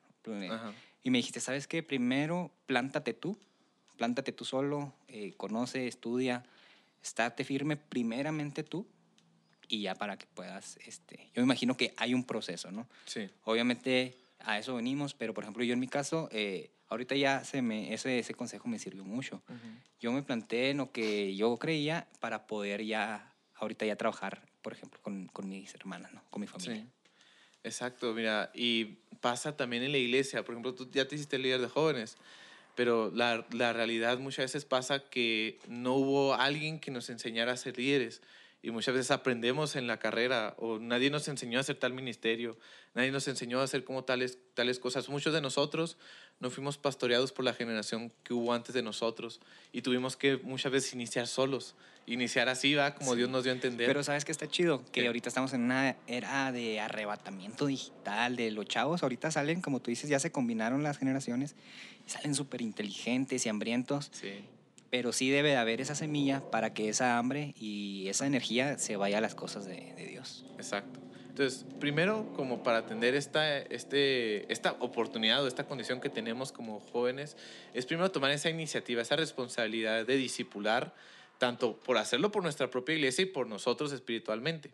[0.50, 0.74] Ajá.
[1.04, 1.84] Y me dijiste, ¿sabes qué?
[1.84, 3.38] Primero, plántate tú,
[3.98, 6.44] plántate tú solo, eh, conoce, estudia,
[7.02, 8.88] estate firme primeramente tú
[9.68, 12.90] y ya para que puedas, este, yo me imagino que hay un proceso, ¿no?
[13.06, 13.30] Sí.
[13.44, 17.62] Obviamente a eso venimos, pero por ejemplo yo en mi caso, eh, ahorita ya se
[17.62, 19.42] me, ese, ese consejo me sirvió mucho.
[20.00, 24.74] Yo me planteé en lo que yo creía para poder ya, ahorita ya trabajar, por
[24.74, 26.24] ejemplo, con, con mis hermanas, ¿no?
[26.30, 26.84] Con mi familia.
[26.84, 26.90] Sí.
[27.64, 28.86] Exacto, mira, y
[29.22, 32.18] pasa también en la iglesia, por ejemplo, tú ya te hiciste líder de jóvenes
[32.76, 37.58] pero la, la, realidad muchas veces pasa que no hubo alguien que nos enseñara a
[37.58, 38.22] ser líderes
[38.64, 42.58] y muchas veces aprendemos en la carrera o nadie nos enseñó a hacer tal ministerio,
[42.94, 45.10] nadie nos enseñó a hacer como tales, tales cosas.
[45.10, 45.98] Muchos de nosotros
[46.42, 49.40] no fuimos pastoreados por la generación que hubo antes de nosotros
[49.72, 51.76] y tuvimos que muchas veces iniciar solos,
[52.06, 53.88] iniciar así, va, como Dios nos dio a entender.
[53.88, 58.52] Pero sabes que está chido, que ahorita estamos en una era de arrebatamiento digital, de
[58.52, 61.56] los chavos ahorita salen, como tú dices, ya se combinaron las generaciones,
[62.08, 64.10] salen súper inteligentes y hambrientos.
[64.12, 64.44] Sí
[64.92, 68.98] pero sí debe de haber esa semilla para que esa hambre y esa energía se
[68.98, 70.46] vaya a las cosas de, Dios.
[70.58, 71.00] Exacto.
[71.32, 76.82] Entonces, primero, como para atender esta, este, esta oportunidad o esta condición que tenemos como
[76.82, 77.38] jóvenes,
[77.74, 80.94] es primero tomar esa iniciativa, esa responsabilidad de discipular,
[81.38, 84.74] tanto por hacerlo por nuestra propia iglesia y por nosotros espiritualmente.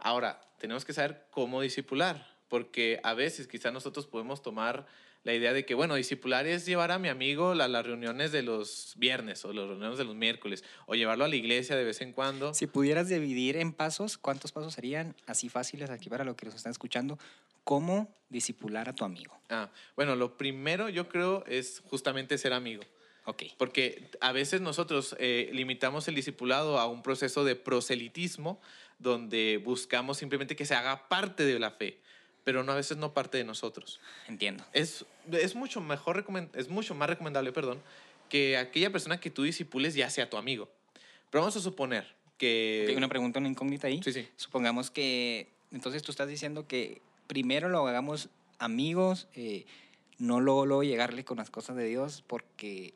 [0.00, 4.86] Ahora, tenemos que saber cómo discipular, porque a veces quizás nosotros podemos tomar
[5.24, 8.42] la idea de que, bueno, discipular es llevar a mi amigo a las reuniones de
[8.42, 12.00] los viernes o las reuniones de los miércoles, o llevarlo a la iglesia de vez
[12.00, 12.54] en cuando.
[12.54, 16.54] Si pudieras dividir en pasos, ¿cuántos pasos serían así fáciles aquí para lo que nos
[16.54, 17.18] están escuchando?
[17.64, 19.38] ¿Cómo discipular a tu amigo?
[19.48, 22.82] Ah, bueno, lo primero yo creo es justamente ser amigo.
[23.56, 28.60] Porque a veces nosotros eh, limitamos el discipulado a un proceso de proselitismo
[28.98, 32.00] donde buscamos simplemente que se haga parte de la fe,
[32.44, 34.00] pero no a veces no parte de nosotros.
[34.28, 34.64] Entiendo.
[34.72, 36.24] Es, es, mucho, mejor,
[36.54, 37.80] es mucho más recomendable perdón,
[38.28, 40.68] que aquella persona que tú disipules ya sea tu amigo.
[41.30, 42.84] Pero vamos a suponer que...
[42.86, 44.02] Tengo una pregunta, una incógnita ahí.
[44.02, 44.28] Sí, sí.
[44.36, 48.28] Supongamos que, entonces tú estás diciendo que primero lo hagamos
[48.58, 49.64] amigos, eh,
[50.18, 52.94] no luego, luego llegarle con las cosas de Dios, porque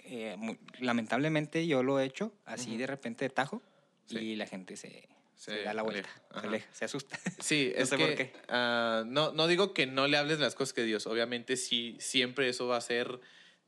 [0.00, 0.36] eh,
[0.80, 3.62] lamentablemente yo lo he hecho así de repente de tajo
[4.06, 4.18] Sí.
[4.18, 7.18] y la gente se, se Se da la vuelta, aleja, se, aleja, se asusta.
[7.40, 8.32] Sí, No es sé que por qué.
[8.48, 12.48] ah, no, no digo que no le hables las cosas que Dios, obviamente sí, siempre
[12.48, 13.20] eso va a ser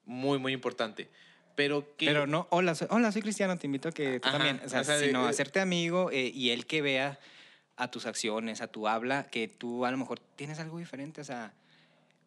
[0.05, 1.09] muy, muy importante.
[1.57, 2.07] Pero que...
[2.07, 4.69] Pero no, hola, soy, hola, soy cristiano, te invito a que tú Ajá, también, o
[4.69, 7.19] sea, o sea, sino de- hacerte amigo eh, y él que vea
[7.77, 11.25] a tus acciones, a tu habla, que tú a lo mejor tienes algo diferente, o
[11.25, 11.53] sea,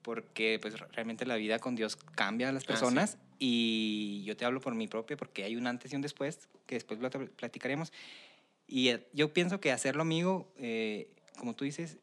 [0.02, 2.67] porque pues realmente la vida con Dios cambia a las Ah, sí.
[2.67, 6.49] personas y yo te hablo por mi propia porque hay un antes y un después,
[6.65, 7.91] que después lo platicaremos.
[8.71, 11.97] Y eh, yo pienso que hacerlo amigo, eh, como tú dices,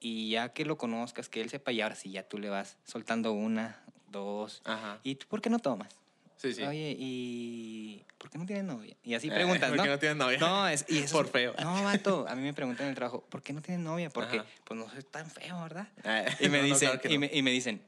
[0.00, 2.78] y ya que lo conozcas, que él sepa, y ahora sí, ya tú le vas
[2.84, 5.00] soltando una, dos, Ajá.
[5.02, 5.94] ¿y tú por qué no tomas?
[6.38, 6.62] Sí, sí.
[6.62, 8.96] Oye, ¿y por qué no tienes novia?
[9.02, 9.82] Y así Eh, preguntas, ¿por ¿no?
[9.82, 10.38] qué no tienes novia?
[10.38, 11.52] No, es, y eso Por feo.
[11.60, 14.08] No, vato, a mí me preguntan en el trabajo, ¿por qué no tienes novia?
[14.08, 14.48] Porque, Ajá.
[14.64, 15.88] pues no soy tan feo, ¿verdad?
[16.04, 17.82] Ah, Y me no, no, dicen, claro y, me, y me dicen,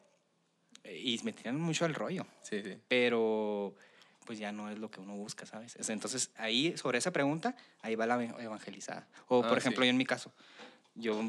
[0.85, 2.77] y me tiran mucho al rollo, Sí, sí.
[2.89, 3.75] pero
[4.31, 5.75] pues ya no es lo que uno busca, ¿sabes?
[5.91, 9.09] Entonces, ahí, sobre esa pregunta, ahí va la ev- evangelizada.
[9.27, 9.89] O, Ah, por ejemplo, sí.
[9.89, 10.33] yo en mi caso,
[10.95, 11.21] yo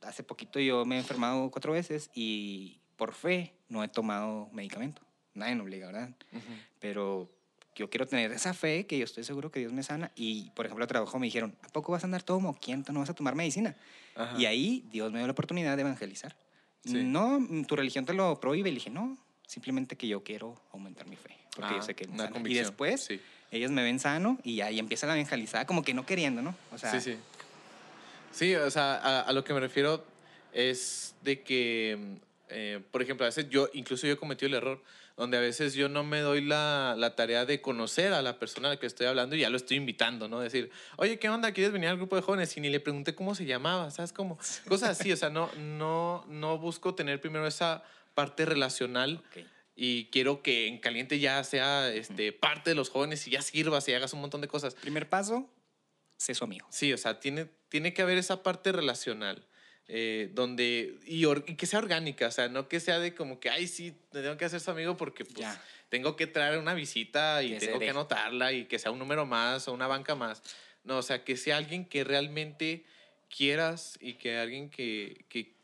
[0.00, 5.02] hace poquito yo me he enfermado cuatro veces y por fe no he tomado medicamento.
[5.34, 6.08] Nadie me obliga, ¿verdad?
[6.32, 6.42] Ujú.
[6.80, 7.28] pero
[7.74, 10.10] yo quiero tener esa fe que yo estoy seguro que Dios me sana.
[10.16, 13.00] Y, por ejemplo, al trabajo me dijeron, ¿a poco vas a andar todo moquiento, no
[13.00, 13.76] vas a tomar medicina?
[14.16, 14.40] Ajá.
[14.40, 16.34] Y ahí Dios me dio la oportunidad de evangelizar.
[16.82, 16.94] Sí.
[17.04, 18.70] No, tu religión te lo prohíbe.
[18.70, 21.36] Y le dije, no, simplemente que yo quiero aumentar mi fe.
[21.58, 22.30] Porque yo Ah, sé que una.
[22.46, 23.20] Y después, sí.
[23.50, 26.54] ellos me ven sano y ahí empieza la evangelizada, como que no queriendo, ¿no?
[26.72, 27.18] O sea, sí, sí.
[28.30, 30.04] Sí, o sea, a, a lo que me refiero
[30.52, 31.98] es de que,
[32.48, 34.80] eh, por ejemplo, a veces yo, incluso yo he cometido el error,
[35.16, 38.68] donde a veces yo no me doy la, la tarea de conocer a la persona
[38.68, 40.38] a la que estoy hablando y ya lo estoy invitando, ¿no?
[40.38, 41.50] Decir, oye, ¿qué onda?
[41.50, 42.56] ¿Quieres venir al grupo de jóvenes?
[42.56, 44.12] Y ni le pregunté cómo se llamaba, ¿sabes?
[44.12, 47.82] Como cosas así, o sea, no, no, no busco tener primero esa
[48.14, 49.44] parte relacional ok.
[49.80, 53.86] Y quiero que en caliente ya sea este, parte de los jóvenes y ya sirvas
[53.88, 54.74] y hagas un montón de cosas.
[54.74, 55.48] Primer paso,
[56.16, 56.66] sé su amigo.
[56.70, 59.44] Sí, o sea, tiene, tiene que haber esa parte relacional.
[59.90, 63.40] eh, donde y, or- y que sea orgánica, o sea, no que sea de como
[63.40, 65.62] que, ay, sí, te tengo que hacer su amigo porque pues, Ya.
[65.88, 69.24] tengo que traer una visita y Que tengo que anotarla y que sea un número
[69.24, 70.42] más o una banca más.
[70.84, 72.84] No, o sea, que sea alguien que realmente
[73.34, 75.54] quieras y que alguien que, que,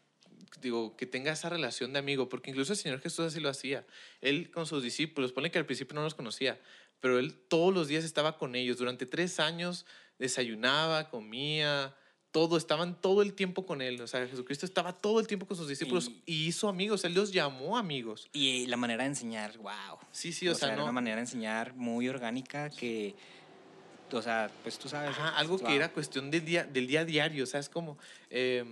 [0.60, 3.86] digo, que tenga esa relación de amigo, porque incluso el Señor Jesús así lo hacía.
[4.20, 6.60] Él con sus discípulos, pone que al principio no los conocía,
[7.00, 8.78] pero él todos los días estaba con ellos.
[8.78, 9.86] Durante tres años
[10.18, 11.94] desayunaba, comía,
[12.34, 14.00] todo, estaban todo el tiempo con él.
[14.00, 17.04] O sea, Jesucristo estaba todo el tiempo con sus discípulos y, hizo amigos.
[17.04, 18.28] Él los llamó amigos.
[18.32, 19.98] Y la manera de enseñar, wow.
[20.10, 20.82] Sí, sí, o, sea, era no.
[20.82, 23.14] una manera de enseñar muy orgánica que,
[24.10, 25.10] o sea, pues tú sabes.
[25.10, 25.68] Ajá, algo wow.
[25.68, 27.68] que era cuestión del día, del día a diario, ¿sabes?
[27.68, 27.98] Como,
[28.30, 28.64] eh,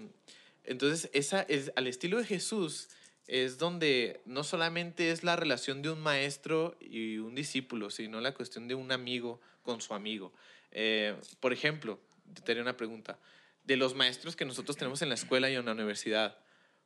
[0.64, 2.88] entonces, esa es, al estilo de Jesús
[3.26, 8.34] es donde no solamente es la relación de un maestro y un discípulo, sino la
[8.34, 10.32] cuestión de un amigo con su amigo.
[10.70, 12.00] Eh, por ejemplo,
[12.44, 13.18] te haré una pregunta.
[13.64, 16.38] De los maestros que nosotros tenemos en la escuela y en la universidad,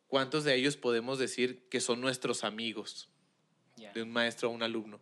[0.09, 3.09] ¿cuántos de ellos podemos decir que son nuestros amigos?
[3.95, 5.01] De un maestro a un alumno.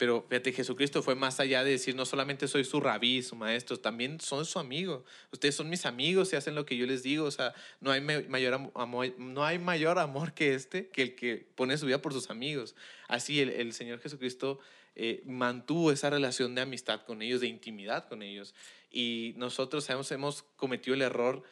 [0.00, 3.78] Pero fíjate, Jesucristo fue más allá de decir, no solamente soy su rabí, su maestro,
[3.78, 5.04] también son su amigo.
[5.30, 7.26] Ustedes son mis amigos y hacen lo que yo les digo.
[7.26, 11.02] O sea, no hay ma- mayor amo- amor, no hay mayor amor que este, que
[11.02, 12.74] el que pone su vida por sus amigos.
[13.08, 14.58] Así el, el Señor Jesucristo
[14.96, 18.54] eh, mantuvo esa relación de amistad con ellos, de intimidad con ellos.
[18.90, 21.42] Y nosotros hemos, hemos cometido el error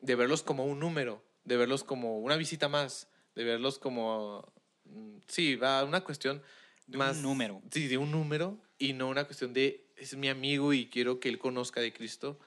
[0.00, 4.52] de verlos como un número, de verlos como una visita más, de verlos como,
[4.84, 6.40] mm, sí, va una cuestión
[6.88, 7.62] De un número.
[7.70, 11.28] Sí, de un número y no una cuestión de es mi amigo y quiero que
[11.28, 12.38] él conozca de Cristo.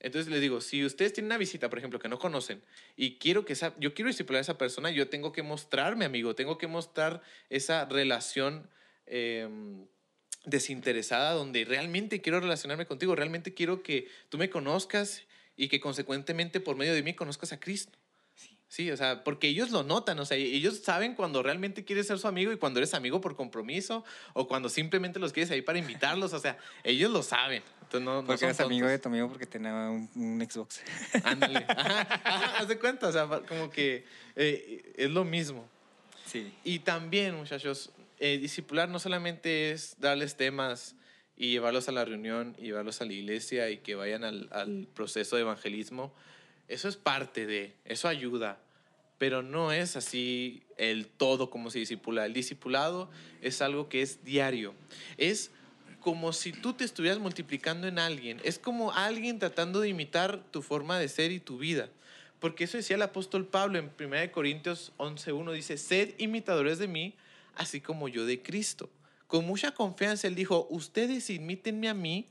[0.00, 2.62] Entonces les digo, si ustedes tienen una visita, por ejemplo, que no conocen
[2.96, 6.34] y quiero que esa, yo quiero discipular a esa persona, yo tengo que mostrarme amigo,
[6.34, 8.68] tengo que mostrar esa relación
[9.06, 9.48] eh,
[10.44, 15.22] desinteresada donde realmente quiero relacionarme contigo, realmente quiero que tú me conozcas
[15.56, 17.98] y que consecuentemente por medio de mí conozcas a Cristo.
[18.68, 18.90] Sí.
[18.90, 22.28] O sea, porque ellos lo notan, o sea, ellos saben cuando realmente quieres ser su
[22.28, 24.04] amigo y cuando eres amigo por compromiso
[24.34, 27.62] o cuando simplemente los quieres ahí para invitarlos, o sea, ellos lo saben.
[27.82, 28.90] Entonces no, no Porque son eres amigo tontos.
[28.92, 30.82] de tu amigo porque tenía un, un Xbox.
[31.24, 31.64] Ándale.
[31.66, 34.04] Ajá, ajá, haz de cuenta, o sea, como que
[34.36, 35.66] eh, es lo mismo.
[36.26, 36.52] Sí.
[36.64, 40.94] Y también, muchachos, eh, discipular no solamente es darles temas
[41.38, 44.86] y llevarlos a la reunión y llevarlos a la iglesia y que vayan al, al
[44.92, 46.12] proceso de evangelismo.
[46.68, 48.60] Eso es parte de, eso ayuda,
[49.18, 52.26] pero no es así el todo como se discipula.
[52.26, 54.74] El discipulado es algo que es diario.
[55.16, 55.50] Es
[56.00, 58.40] como si tú te estuvieras multiplicando en alguien.
[58.44, 61.88] Es como alguien tratando de imitar tu forma de ser y tu vida.
[62.38, 67.14] Porque eso decía el apóstol Pablo en 1 Corintios 11.1, dice, sed imitadores de mí,
[67.56, 68.88] así como yo de Cristo.
[69.26, 72.26] Con mucha confianza él dijo, ustedes imítenme a mí,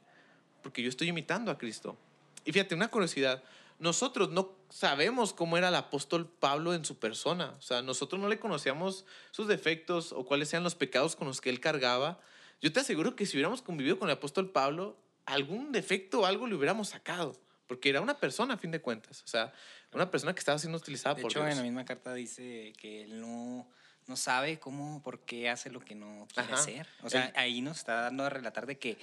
[0.63, 1.97] porque yo estoy imitando a Cristo.
[2.45, 3.43] Y fíjate, una curiosidad,
[3.79, 7.55] nosotros no sabemos cómo era el apóstol Pablo en su persona.
[7.57, 11.41] O sea, nosotros no le conocíamos sus defectos o cuáles eran los pecados con los
[11.41, 12.19] que él cargaba.
[12.61, 16.47] Yo te aseguro que si hubiéramos convivido con el apóstol Pablo, algún defecto o algo
[16.47, 17.35] le hubiéramos sacado.
[17.67, 19.21] Porque era una persona, a fin de cuentas.
[19.23, 19.53] O sea,
[19.91, 21.51] una persona que estaba siendo utilizada De por hecho, Dios.
[21.51, 23.67] en la misma carta dice que él no,
[24.07, 26.61] no sabe cómo, por qué hace lo que no quiere Ajá.
[26.61, 26.87] hacer.
[27.03, 28.97] O sea, Él- ahí nos está dando a relatar de que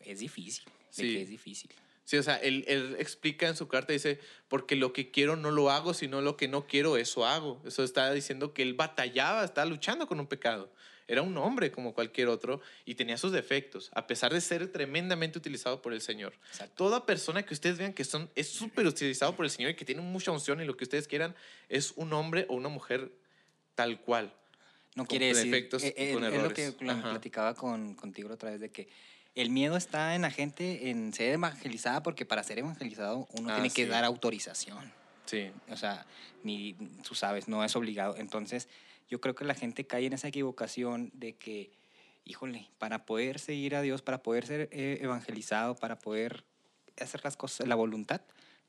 [0.00, 1.02] es difícil, de Sí.
[1.14, 1.70] que es difícil.
[2.10, 4.18] Sí, o sea, él, él explica en su carta, dice,
[4.48, 7.62] porque lo que quiero no lo hago, sino lo que no quiero, eso hago.
[7.64, 10.72] Eso está diciendo que él batallaba, estaba luchando con un pecado.
[11.06, 15.38] Era un hombre como cualquier otro y tenía sus defectos, a pesar de ser tremendamente
[15.38, 16.34] utilizado por el Señor.
[16.48, 16.74] Exacto.
[16.74, 19.84] Toda persona que ustedes vean que son, es súper utilizado por el Señor y que
[19.84, 21.36] tiene mucha unción y lo que ustedes quieran,
[21.68, 23.12] es un hombre o una mujer
[23.76, 24.34] tal cual.
[24.96, 25.44] No quiere decir.
[25.44, 28.88] defectos eh, eh, es lo que platicaba con, contigo otra vez de que
[29.40, 33.54] el miedo está en la gente en ser evangelizada porque para ser evangelizado uno Ah,
[33.54, 33.88] tiene que sí.
[33.88, 34.92] dar autorización.
[35.26, 36.06] Sí, O sea,
[36.42, 36.74] ni
[37.06, 38.16] tú sabes, no es obligado.
[38.16, 38.68] Entonces,
[39.08, 41.70] yo creo que la gente cae en esa equivocación de que,
[42.24, 46.44] híjole, para poder seguir a Dios, para poder ser eh, evangelizado, para poder
[47.00, 48.20] hacer las cosas, la voluntad,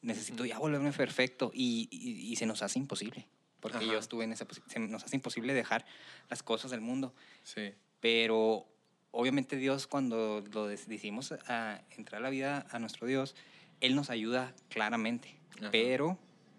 [0.01, 3.27] necesito ya volverme perfecto y, y- y se nos hace imposible.
[3.59, 3.93] Porque Ajá.
[3.93, 5.85] yo estuve en esa posición, se nos hace imposible dejar
[6.29, 7.13] las cosas del mundo.
[7.43, 7.73] sí.
[7.99, 8.67] Pero
[9.11, 13.35] obviamente Dios, cuando lo decidimos a entrar a la vida a nuestro Dios,
[13.79, 15.71] Él nos ayuda claramente, Ajá.
[15.71, 16.17] pero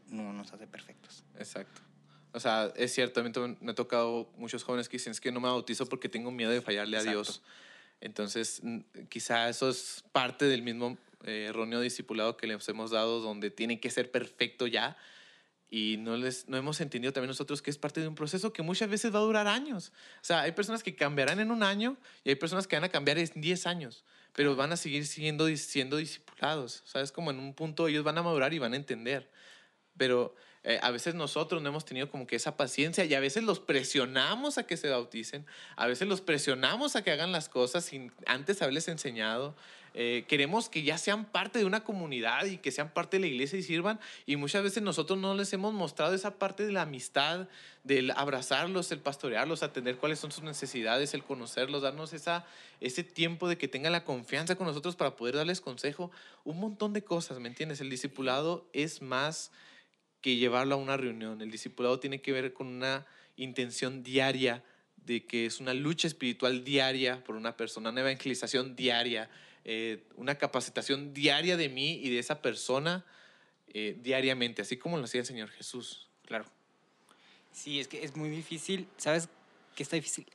[0.08, 1.24] no nos hace perfectos.
[1.38, 1.80] Exacto.
[2.32, 5.30] O sea, es cierto, a mí me ha tocado muchos jóvenes que dicen, es que
[5.30, 7.02] no me bautizo porque tengo miedo de fallarle a.
[7.02, 7.42] Dios.
[8.00, 8.62] Entonces,
[9.08, 13.78] quizá eso es parte del mismo eh, erróneo discipulado que les hemos dado, donde tienen
[13.78, 14.96] que ser perfecto ya.
[15.74, 18.60] Y no, les, no hemos entendido también nosotros que es parte de un proceso que
[18.60, 19.90] muchas veces va a durar años.
[20.16, 22.90] O sea, hay personas que cambiarán en un año y hay personas que van a
[22.90, 24.04] cambiar en 10 años,
[24.34, 26.82] pero van a seguir siendo, siendo discipulados.
[26.84, 29.30] O sea, es como en un punto ellos van a madurar y van a entender.
[29.96, 33.42] Pero eh, a veces nosotros no hemos tenido como que esa paciencia y a veces
[33.42, 35.44] los presionamos a que se bauticen,
[35.74, 39.56] a veces los presionamos a que hagan las cosas sin antes haberles enseñado.
[39.94, 43.26] Eh, queremos que ya sean parte de una comunidad y que sean parte de la
[43.26, 46.82] iglesia y sirvan y muchas veces nosotros no les hemos mostrado esa parte de la
[46.82, 47.48] amistad,
[47.84, 52.46] del abrazarlos, el pastorearlos, atender cuáles son sus necesidades, el conocerlos, darnos esa,
[52.80, 56.10] ese tiempo de que tengan la confianza con nosotros para poder darles consejo,
[56.44, 57.80] un montón de cosas, ¿me entiendes?
[57.82, 59.50] El discipulado es más
[60.22, 61.42] que llevarlo a una reunión.
[61.42, 63.06] El discipulado tiene que ver con una
[63.36, 64.64] intención diaria
[65.04, 69.28] de que es una lucha espiritual diaria por una persona, una evangelización diaria,
[69.64, 73.04] eh, una capacitación diaria de mí y de esa persona
[73.74, 76.08] eh, diariamente, así como lo hacía el Señor Jesús.
[76.24, 76.44] Claro.
[77.52, 78.86] Sí, es que es muy difícil.
[78.96, 79.28] ¿Sabes
[79.74, 80.26] qué está difícil?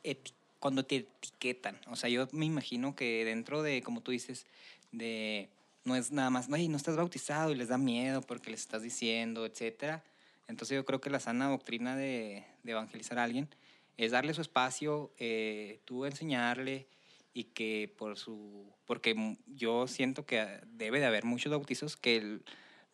[0.60, 1.80] Cuando te etiquetan.
[1.88, 4.45] O sea, yo me imagino que dentro de, como tú dices,
[4.91, 5.50] de
[5.88, 8.82] no es nada más, no, no estás bautizado y les da miedo porque les estás
[8.84, 10.04] diciendo, etcétera.
[10.47, 13.50] Entonces yo creo que la sana doctrina de, de evangelizar a alguien
[13.97, 16.88] es darle su espacio, eh, tú enseñarle
[17.34, 19.15] y que por su, porque
[19.47, 22.43] yo siento que debe de haber muchos bautizos que el-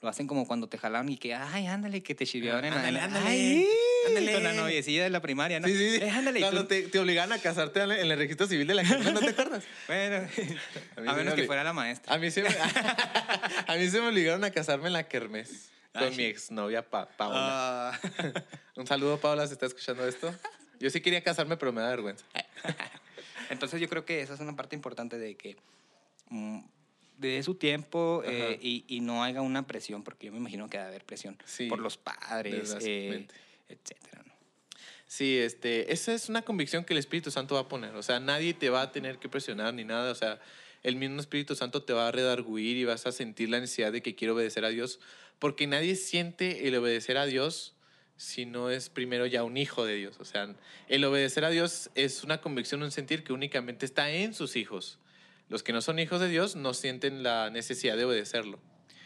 [0.01, 2.77] lo hacen como cuando te jalaron y que, ay, ándale, que te en en la-
[2.89, 3.67] Ándale, ándale, ay,
[4.08, 4.34] ándale.
[4.34, 5.68] con la noviecilla de la primaria, ¿no?
[5.68, 6.04] Sí, sí, sí.
[6.04, 9.12] Eh, ándale, Cuando te, te obligaban a casarte en el registro civil de la gente,
[9.12, 9.63] ¿no te acuerdas?
[9.88, 10.28] Bueno,
[10.96, 12.13] A me menos que fuera la maestra.
[12.13, 12.50] A mí, se me,
[13.68, 16.16] a mí se me obligaron a casarme en la kermés con Ay.
[16.18, 17.92] mi exnovia pa Paola.
[17.92, 18.00] Ah.
[18.76, 20.34] Un saludo, Paola, si está escuchando esto.
[20.80, 22.26] Yo sí quería casarme, pero me da vergüenza.
[23.50, 25.56] Entonces yo creo que esa es una parte importante de que
[27.18, 30.78] de su tiempo eh, y, y no haya una presión, porque yo me imagino que
[30.78, 33.28] va a haber presión Sí, por los padres, eh.
[33.67, 34.23] Etcétera.
[34.26, 34.34] ¿no?
[35.08, 37.95] Sí, este, esa es una convicción que el Espíritu Santo va a poner.
[37.95, 40.12] O sea, nadie te va a tener que presionar ni nada.
[40.12, 40.39] O sea,
[40.82, 44.02] el mismo Espíritu Santo te va a redarguir y vas a sentir la necesidad de
[44.02, 44.99] que quiero obedecer a Dios.
[45.39, 47.76] Porque nadie siente el obedecer a Dios
[48.17, 50.17] sino es primero ya un hijo de Dios.
[50.19, 50.56] O sea,
[50.88, 54.99] el obedecer a Dios es una convicción, un sentir que únicamente está en sus hijos.
[55.49, 58.60] Los que no son hijos de Dios no sienten la necesidad de obedecerlo.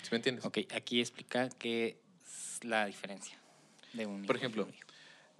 [0.03, 0.45] ¿Sí me entiendes?
[0.45, 3.36] Ok, aquí explica qué es la diferencia
[3.97, 4.67] de un Por ejemplo.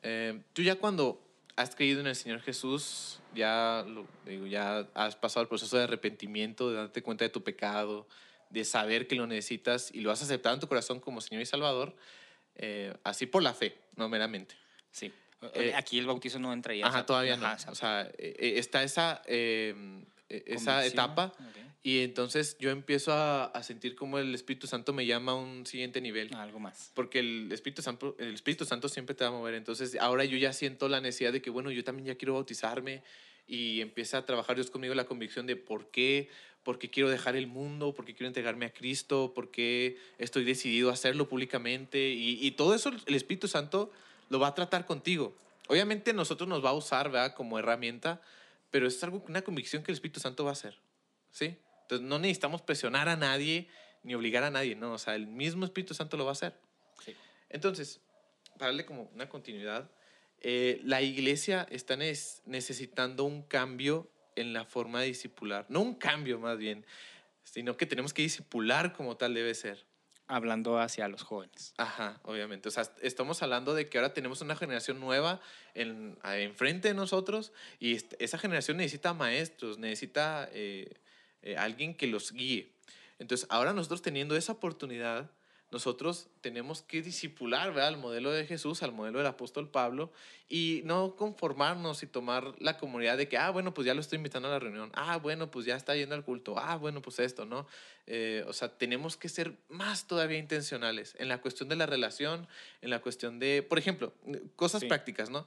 [0.04, 1.22] Eh, tú ya cuando
[1.56, 5.84] has creído en el Señor Jesús, ya, lo- digo, ya has pasado el proceso de
[5.84, 8.08] arrepentimiento, de darte cuenta de tu pecado,
[8.50, 11.46] de saber que lo necesitas y lo has aceptado en tu corazón como Señor y
[11.46, 11.96] Salvador,
[12.56, 14.56] eh, así por la fe, no meramente.
[14.92, 15.12] Sí.
[15.54, 16.86] eh, aquí el bautizo no entraría.
[16.88, 17.46] Ajá, todavía no.
[17.46, 19.22] Ajá, O sea, eh, eh, está esa,
[20.30, 20.84] esa convicción.
[20.84, 21.34] etapa
[21.88, 25.66] y entonces yo empiezo a, a sentir como el Espíritu Santo me llama a un
[25.66, 26.30] siguiente nivel.
[26.34, 26.92] Ah, Algo más.
[26.94, 29.54] Porque el Espíritu, Santo, el Espíritu Santo siempre te va a mover.
[29.54, 33.04] Entonces, ahora yo ya siento la necesidad de que, bueno, yo también ya quiero bautizarme
[33.48, 36.28] y empieza a trabajar Dios conmigo la convicción de por qué,
[36.64, 40.44] por qué quiero dejar el mundo, por qué quiero entregarme a Cristo, por qué estoy
[40.44, 42.10] decidido a hacerlo públicamente.
[42.10, 43.94] Y, y todo eso el Espíritu Santo
[44.30, 45.34] lo va a tratar contigo.
[45.70, 47.34] Obviamente nosotros nos va a usar, ¿verdad?
[47.34, 48.22] Como herramienta,
[48.72, 50.80] pero es algo, una convicción que el Espíritu Santo va a hacer.
[51.32, 51.58] ¿Sí?
[51.84, 53.70] Entonces, no necesitamos presionar a nadie
[54.04, 56.58] ni obligar a nadie, no, o sea, el mismo Espíritu Santo lo va a hacer.
[57.04, 57.16] Sí.
[57.50, 58.00] Entonces,
[58.58, 59.92] para darle como una continuidad,
[60.40, 66.40] eh, la iglesia está necesitando un cambio en la forma de discipular, no un cambio
[66.40, 66.86] más bien,
[67.44, 69.86] sino que tenemos que discipular como tal debe ser.
[70.28, 71.74] Hablando hacia los jóvenes.
[71.78, 72.68] Ajá, obviamente.
[72.68, 75.40] O sea, estamos hablando de que ahora tenemos una generación nueva
[75.74, 80.96] en, enfrente de nosotros y esa generación necesita maestros, necesita eh,
[81.44, 82.74] eh, alguien que los guíe.
[83.20, 85.32] Entonces, ahora nosotros teniendo esa oportunidad,
[85.72, 87.90] nosotros tenemos que disipular ¿verdad?
[87.90, 90.12] al modelo de Jesús, al modelo del apóstol Pablo,
[90.48, 94.16] y no conformarnos y tomar la comunidad de que, ah, bueno, pues ya lo estoy
[94.18, 97.20] invitando a la reunión, ah, bueno, pues ya está yendo al culto, ah, bueno, pues
[97.20, 97.68] esto, ¿no?
[98.06, 102.48] Eh, o sea, tenemos que ser más todavía intencionales en la cuestión de la relación,
[102.82, 104.14] en la cuestión de, por ejemplo,
[104.56, 104.88] cosas Sí.
[104.88, 105.46] prácticas, ¿no?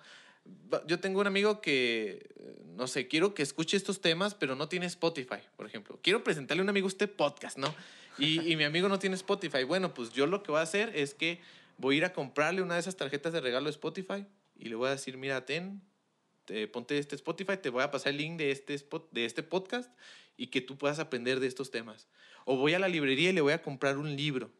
[0.86, 4.68] Yo tengo un amigo que, eh, no sé, quiero que escuche estos temas, pero no
[4.68, 5.98] tiene Spotify, por ejemplo.
[6.02, 7.74] Quiero presentarle a un amigo este podcast, ¿no?
[8.20, 9.64] Y, y mi amigo no tiene Spotify.
[9.64, 11.40] Bueno, pues yo lo que voy a hacer es que
[11.78, 14.74] voy a ir a comprarle una de esas tarjetas de regalo de Spotify y le
[14.74, 15.80] voy a decir, mira, ten,
[16.44, 19.42] te- ponte este Spotify, te voy a pasar el link de este, spot, de este
[19.42, 19.90] podcast
[20.36, 22.08] y que tú puedas aprender de estos temas.
[22.44, 24.50] O voy a la librería y le voy a comprar un libro.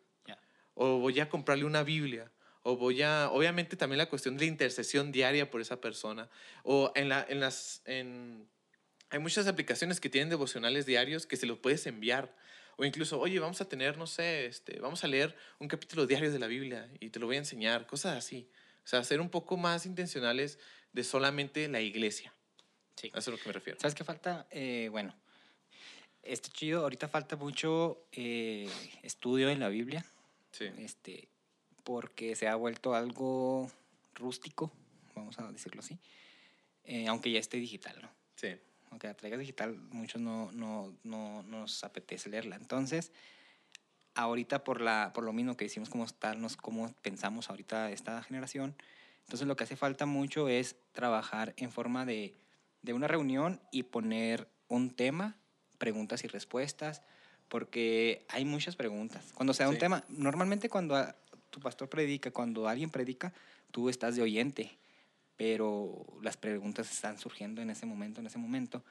[0.75, 2.31] O voy a comprarle una Biblia.
[2.63, 6.31] O voy a, obviamente también la cuestión de la intercesión diaria por esa persona.
[6.63, 8.47] O en, la, en las, en,
[9.11, 12.35] hay muchas aplicaciones que tienen devocionales diarios que se los puedes enviar.
[12.81, 16.33] O incluso, oye, vamos a tener, no sé, este, vamos a leer un capítulo diario
[16.33, 18.49] de la Biblia y te lo voy a enseñar, cosas así.
[18.83, 20.59] O sea, ser un poco más intencionales
[20.95, 22.33] de solamente la iglesia.
[22.97, 23.11] Sí.
[23.13, 23.79] A eso es a lo que me refiero.
[23.79, 24.47] ¿Sabes qué falta?
[24.51, 25.15] Eh, bueno,
[26.23, 26.81] está chido.
[26.81, 28.67] Ahorita falta mucho eh,
[29.03, 30.03] estudio en la Biblia,
[30.53, 30.71] Sí.
[30.79, 31.29] este,
[31.85, 33.71] porque se ha vuelto algo
[34.15, 34.73] rústico,
[35.15, 35.99] vamos a decirlo así,
[36.85, 38.11] eh, aunque ya esté digital, ¿no?
[38.37, 38.57] Sí.
[38.91, 42.57] Aunque la traigas digital, muchos no, no, no nos apetece leerla.
[42.57, 43.13] Entonces,
[44.15, 48.77] ahorita por, la, por lo mismo que decimos cómo estarnos, cómo pensamos ahorita esta generación,
[49.21, 52.35] entonces lo que hace falta mucho es trabajar en forma de,
[52.83, 55.37] de una reunión y poner un tema,
[55.79, 57.03] preguntas y respuestas,
[57.49, 59.33] porque hay muchas preguntas.
[59.35, 59.81] Cuando se da un Sí.
[59.81, 60.97] tema, normalmente cuando
[61.51, 63.33] tu pastor predica, cuando alguien predica,
[63.71, 64.80] tú estás de oyente,
[65.41, 68.85] pero las preguntas están surgiendo en ese momento, en ese momento.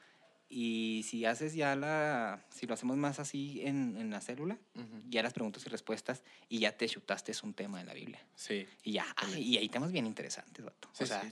[0.48, 5.00] Y si haces ya la, si lo hacemos más así en, en la célula, Ujú.
[5.08, 8.20] ya las preguntas y respuestas y ya te chutaste un tema de la Biblia.
[8.34, 8.66] Sí.
[8.82, 10.88] Y ya, ay, y hay temas bien interesantes, vato.
[10.92, 11.22] Sí, o sea,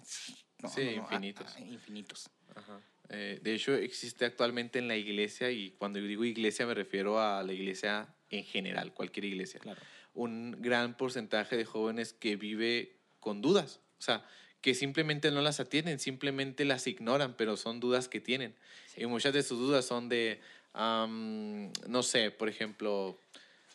[0.63, 1.53] no, Sí, no, no, ah, infinitos.
[1.57, 2.31] ah, infinitos.
[2.55, 2.81] Ajá.
[3.09, 7.21] Eh, de hecho, existe actualmente en la iglesia, y cuando yo digo iglesia me refiero
[7.21, 9.81] a la iglesia en general, cualquier iglesia, Claro.
[10.15, 14.25] un gran porcentaje de jóvenes que vive con dudas, o sea,
[14.61, 18.55] que simplemente no las atienden, simplemente las ignoran, pero son dudas que tienen.
[18.95, 19.03] Sí.
[19.03, 20.41] Y muchas de sus dudas son de,
[20.75, 23.19] no sé, por ejemplo,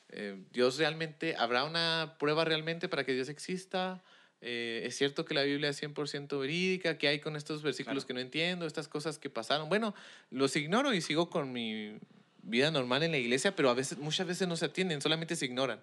[0.09, 4.03] eh, ¿Dios realmente, habrá una prueba realmente para que Dios exista?
[4.41, 6.97] Eh, ¿Es cierto que la Biblia es 100% verídica?
[6.97, 8.07] ¿Qué hay con estos versículos Claro.
[8.07, 8.65] que no entiendo?
[8.67, 9.69] Estas cosas que pasaron.
[9.69, 9.95] Bueno,
[10.31, 11.97] los ignoro y sigo con mi
[12.41, 15.45] vida normal en la iglesia, pero a veces, muchas veces no se atienden, solamente se
[15.45, 15.81] ignoran.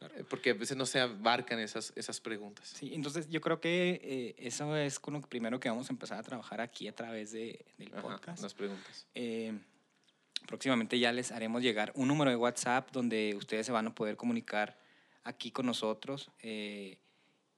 [0.00, 2.68] Eh, Porque a veces no se abarcan esas, esas preguntas.
[2.68, 6.18] Sí, entonces yo creo que eh, eso es con lo primero que vamos a empezar
[6.18, 8.42] a trabajar aquí a través de, del Ajá, podcast.
[8.42, 9.06] las preguntas.
[9.14, 9.52] Eh,
[10.46, 14.16] próximamente ya les haremos llegar un número de WhatsApp donde ustedes se van a poder
[14.16, 14.78] comunicar
[15.24, 16.30] aquí con nosotros.
[16.40, 16.98] eh,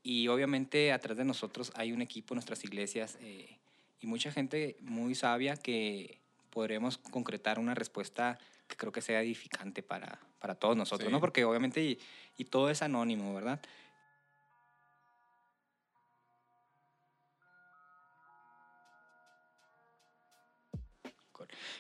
[0.03, 3.59] y obviamente atrás de nosotros hay un equipo nuestras iglesias eh,
[4.01, 6.19] y mucha gente muy sabia que
[6.49, 8.39] podremos concretar una respuesta
[8.71, 11.21] que creo que sea edificante para, para todos nosotros, ¿no?
[11.21, 11.99] Porque obviamente
[12.37, 13.61] y, todo es anónimo, ¿verdad?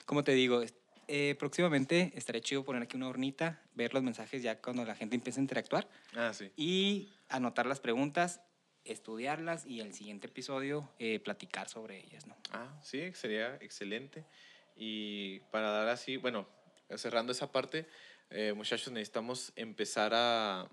[0.04, 0.62] Como te digo,
[1.06, 5.14] eh, próximamente estaré chido poner aquí una hornita, ver los mensajes ya cuando la gente
[5.14, 5.88] empiece a interactuar.
[6.14, 6.50] Ah, sí.
[6.56, 8.40] Y anotar las preguntas,
[8.84, 12.36] estudiarlas y el siguiente episodio eh, platicar sobre ellas, ¿no?
[12.50, 14.24] Ah, sí, sería excelente.
[14.74, 16.48] Y para dar así, bueno,
[16.96, 17.86] cerrando esa parte,
[18.30, 20.68] eh, muchachos, necesitamos empezar a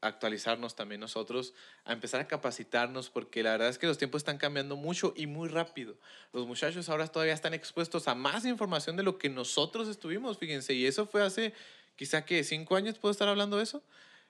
[0.00, 1.52] actualizarnos también nosotros,
[1.84, 5.26] a empezar a capacitarnos, porque la verdad es que los tiempos están cambiando mucho y
[5.26, 5.96] muy rápido.
[6.32, 10.72] Los muchachos ahora todavía están expuestos a más información de lo que nosotros estuvimos, fíjense,
[10.72, 11.52] y eso fue hace
[11.96, 13.82] quizá que cinco años, puedo estar hablando de eso,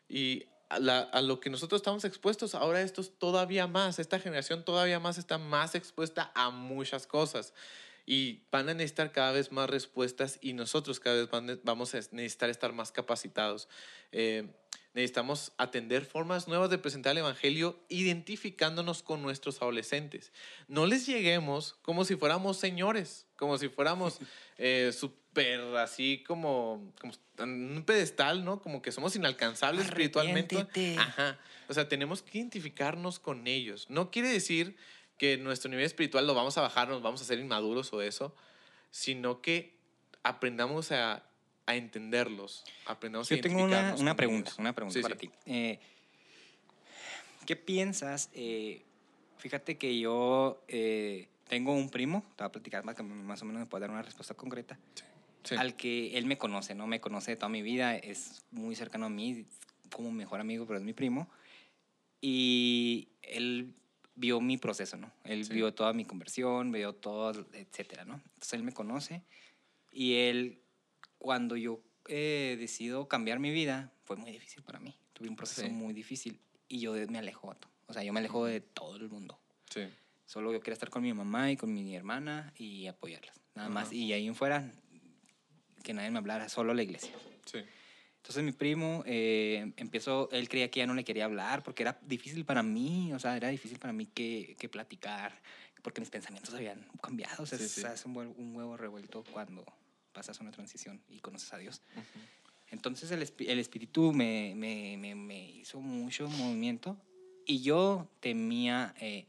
[0.09, 4.65] y a, a, lo que nosotros estamos expuestos, ahora esto es todavía más, esta generación
[4.65, 7.53] todavía más está más expuesta a muchas cosas
[8.11, 11.29] y van a necesitar cada vez más respuestas y nosotros cada vez
[11.63, 13.69] vamos a necesitar estar más capacitados.
[14.11, 14.49] Eh,
[14.95, 20.33] necesitamos atender formas nuevas de presentar el Evangelio identificándonos con nuestros adolescentes.
[20.67, 24.19] No les lleguemos como si fuéramos señores, como si fuéramos
[24.59, 28.61] eh, súper así como, como un pedestal, ¿no?
[28.61, 30.67] Como que somos inalcanzables espiritualmente.
[30.99, 31.39] Ajá.
[31.69, 33.87] O sea, tenemos que identificarnos con ellos.
[33.89, 34.77] No quiere decir
[35.21, 38.35] que nuestro nivel espiritual lo vamos a bajar, nos vamos a hacer inmaduros o eso,
[38.91, 39.75] sino que
[40.23, 41.27] aprendamos a,
[41.67, 45.31] a entenderlos, aprendamos Yo tengo una, una pregunta, una pregunta para ti.
[45.45, 45.79] Eh,
[47.45, 48.31] ¿Qué piensas?
[48.33, 48.83] Eh,
[49.37, 53.45] fíjate que yo eh, tengo un primo, te voy a platicar más, que más o
[53.45, 54.79] menos me puede dar una respuesta concreta,
[55.55, 56.87] al que él me conoce, ¿no?
[56.87, 59.45] Me conoce de toda mi vida, es muy cercano a mí,
[59.93, 61.29] como mejor amigo, pero es mi primo.
[62.23, 63.75] Y él
[64.21, 65.11] vio mi proceso, ¿no?
[65.25, 68.15] Él vio toda mi conversión, vio todo, etcétera, ¿no?
[68.15, 69.23] Entonces él me conoce
[69.93, 70.61] y él,
[71.19, 74.95] cuando yo eh, decido cambiar mi vida, fue muy difícil para mí.
[75.15, 77.57] Tuve un proceso muy difícil y yo me alejo,
[77.87, 79.41] o sea, yo me alejo de todo el mundo.
[79.71, 79.89] Sí.
[80.27, 83.93] Solo yo quería estar con mi mamá y con mi hermana y apoyarlas, nada más.
[83.93, 84.71] Y ahí en fuera,
[85.83, 87.13] que nadie me hablara, solo la iglesia.
[87.47, 87.59] Sí.
[88.21, 91.99] Entonces mi primo eh, empezó, él creía que ya no le quería hablar porque era
[92.03, 95.41] difícil para mí, o sea, era difícil para mí que, que platicar,
[95.83, 99.65] porque mis pensamientos habían cambiado, o sea, es un, un, huevo revuelto cuando
[100.13, 101.81] pasas una transición y conoces a Dios.
[102.71, 106.97] Entonces el, el espíritu me, me, me, hizo mucho movimiento
[107.47, 108.95] y yo temía...
[109.01, 109.27] Eh,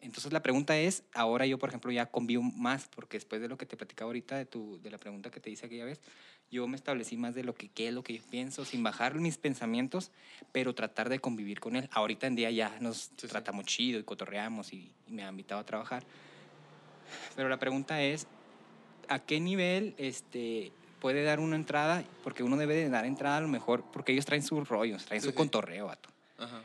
[0.00, 3.56] entonces la pregunta es, ahora yo, por ejemplo, ya convivo más, porque después de lo
[3.56, 6.00] que te platicaba ahorita, de, tu, de la pregunta que te hice aquella vez,
[6.52, 9.14] yo me establecí más de lo que qué es lo que yo pienso, sin bajar
[9.14, 10.10] mis pensamientos,
[10.52, 11.88] pero tratar de convivir con él.
[11.92, 16.04] Ahorita en día ya nos tratamos chido y cotorreamos y, me ha invitado a trabajar.
[17.36, 18.26] Pero la pregunta es,
[19.08, 22.04] ¿a qué nivel este, puede dar una entrada?
[22.22, 25.22] Porque uno debe de dar entrada a lo mejor, porque ellos traen sus rollos, traen
[25.22, 26.10] su contorreo, vato.
[26.38, 26.62] Ajá.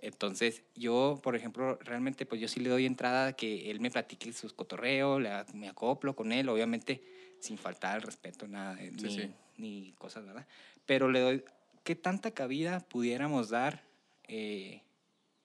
[0.00, 3.90] Entonces, yo, por ejemplo, realmente, pues yo sí le doy entrada a que él me
[3.90, 5.20] platique sus cotorreos,
[5.54, 7.02] me acoplo con él, obviamente
[7.40, 10.46] sin faltar el respeto, nada, ni, ni, cosas, ¿verdad?
[10.86, 11.44] Pero le doy,
[11.84, 13.82] ¿qué tanta cabida pudiéramos dar
[14.26, 14.82] eh,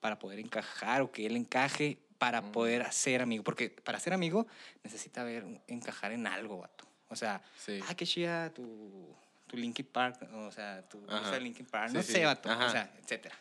[0.00, 2.52] para poder encajar o que él encaje para mm.
[2.52, 3.44] poder ser amigo?
[3.44, 4.46] Porque para ser amigo
[4.82, 6.84] necesita ver, encajar en algo, vato.
[7.08, 7.42] O sea,
[7.88, 9.14] ah, qué chida tu,
[9.46, 11.00] tu Linkin Park, o sea, tu
[11.40, 13.36] Linkin Park, no sé, vato, o sea, etcétera.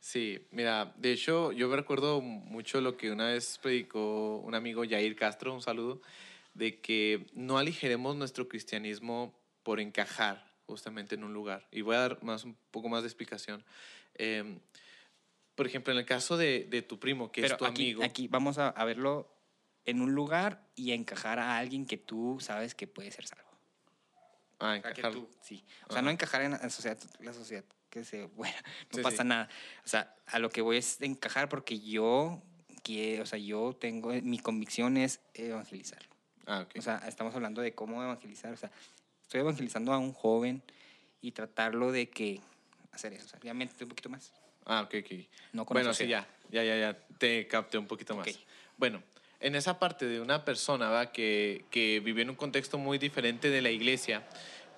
[0.00, 4.84] Sí, mira, de hecho yo me recuerdo mucho lo que una vez predicó un amigo
[4.88, 6.00] Jair Castro, un saludo,
[6.58, 11.68] de que no aligeremos nuestro cristianismo por encajar justamente en un lugar.
[11.70, 13.64] Y voy a dar más, un poco más de explicación.
[14.14, 14.60] Em,
[15.54, 18.02] por ejemplo, en el caso de, de tu primo, que es tu amigo.
[18.04, 19.32] Aquí vamos a, a, verlo
[19.84, 23.48] en un lugar y a encajar a alguien que tú sabes que puede ser salvo.
[24.58, 25.14] Ah, encajar.
[25.40, 25.64] sí.
[25.88, 28.56] O sea, no encajar en la sociedad, la sociedad que se, bueno,
[28.94, 29.48] no pasa nada.
[29.84, 32.42] O sea, a lo que voy es encajar porque yo
[32.82, 36.17] quiero, o sea, yo tengo, mi convicción es evangelizarlo.
[36.48, 36.78] Ah, okay.
[36.78, 38.70] O sea, estamos hablando de cómo evangelizar, o sea,
[39.22, 40.62] estoy evangelizando a un joven
[41.20, 42.40] y tratarlo de que
[42.90, 43.26] hacer eso.
[43.26, 44.32] O sea, ya me un poquito más.
[44.64, 45.12] Ah, ok, ok.
[45.52, 48.26] No bueno, sí, ya, ya, ya, ya, te capté un poquito más.
[48.78, 49.02] Bueno,
[49.40, 51.12] en esa parte de una persona ¿va?
[51.12, 54.26] Que, que vivió en un contexto muy diferente de la iglesia,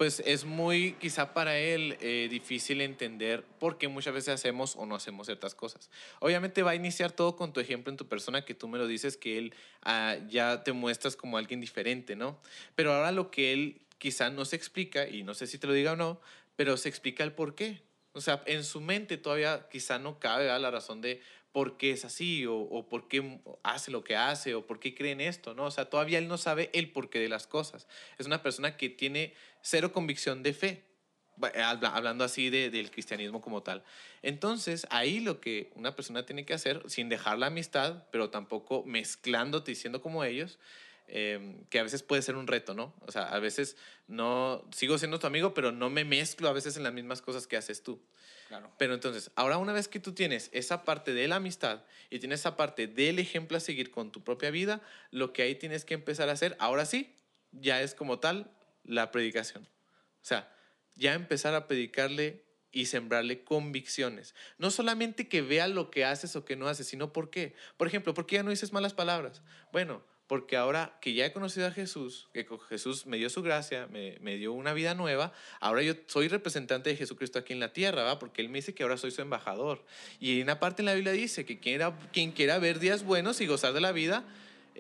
[0.01, 4.87] pues es muy, quizá para él, eh, difícil entender por qué muchas veces hacemos o
[4.87, 5.91] no hacemos ciertas cosas.
[6.21, 8.87] Obviamente va a iniciar todo con tu ejemplo en tu persona, que tú me lo
[8.87, 12.41] dices, que él ah, ya te muestras como alguien diferente, ¿no?
[12.77, 15.75] Pero ahora lo que él quizá no se explica, y no sé si te lo
[15.75, 16.19] diga o no,
[16.57, 17.83] pero se explica el por qué.
[18.15, 21.21] O sea, en su mente todavía quizá no cabe la razón de
[21.53, 24.95] por qué es así o, o, por qué hace lo que hace o por qué
[24.95, 25.65] cree en esto, ¿no?
[25.65, 27.89] O sea, todavía él no sabe el porqué de las cosas.
[28.19, 30.85] Es una persona que tiene cero convicción de fe,
[31.55, 33.83] hablando así de, del cristianismo como tal.
[34.23, 38.85] Entonces, ahí lo que una persona tiene que hacer, sin dejar la amistad, pero tampoco
[38.85, 40.59] mezclándote y siendo como ellos,
[41.09, 42.95] em, que a veces puede ser un reto, ¿no?
[43.01, 43.77] O sea, a veces
[44.07, 47.47] no, sigo siendo tu amigo, pero no me mezclo a veces en las mismas cosas
[47.47, 48.01] que haces tú.
[48.79, 52.41] Pero entonces, ahora una vez que tú tienes esa parte de la amistad y tienes
[52.41, 54.81] esa parte del ejemplo a seguir con tu propia vida,
[55.11, 57.15] lo que ahí tienes que empezar a hacer, ahora sí,
[57.53, 58.51] ya es como tal
[58.85, 59.65] la predicación.
[59.65, 60.53] O sea,
[60.97, 64.35] ya empezar a predicarle y sembrarle convicciones.
[64.59, 67.55] No solamente que vea lo que haces o que no haces, sino por qué.
[67.77, 69.43] Por ejemplo, ¿por qué ya no dices malas palabras?
[69.73, 73.89] Bueno, porque ahora que ya he conocido a Jesús, que Jesús me dio su gracia,
[73.91, 77.73] me, me, dio una vida nueva, ahora yo soy representante de Jesucristo aquí en la
[77.73, 78.21] tierra, ¿va?
[78.21, 79.85] Porque Él me dice que ahora soy su embajador.
[80.21, 83.41] Y en una parte en la Biblia dice que quien, quien quiera ver días buenos
[83.41, 84.25] y gozar de la vida,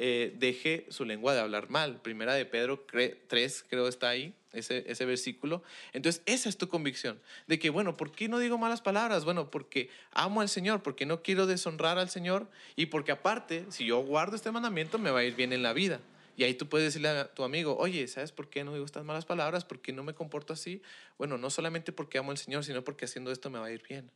[0.02, 2.00] eh, deje su lengua de hablar mal.
[2.00, 2.86] Primera de Pedro
[3.28, 5.62] 3, creo está ahí, ese, ese versículo.
[5.92, 9.26] Entonces, esa es tu convicción, de que, bueno, ¿por qué no digo malas palabras?
[9.26, 13.84] Bueno, porque amo al Señor, porque no quiero deshonrar al Señor y porque aparte, si
[13.84, 16.00] yo guardo este mandamiento, me va a ir bien en la vida.
[16.34, 19.04] Y ahí tú puedes decirle a tu amigo, oye, ¿sabes por qué no digo estas
[19.04, 19.66] malas palabras?
[19.66, 20.80] ¿Por qué no me comporto así?
[21.18, 23.82] Bueno, no solamente porque amo al Señor, sino porque haciendo esto me va a ir
[23.86, 24.10] bien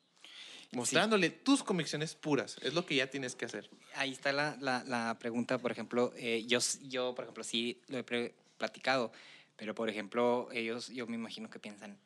[0.74, 2.56] mostrándole tus convicciones puras.
[2.62, 3.70] Es lo que ya tienes que hacer.
[3.94, 7.98] Ahí está la, la, la pregunta, por ejemplo, eh, yo, yo, por ejemplo, sí lo
[7.98, 9.12] he platicado,
[9.56, 11.98] pero, por ejemplo, ellos, yo me imagino que piensan,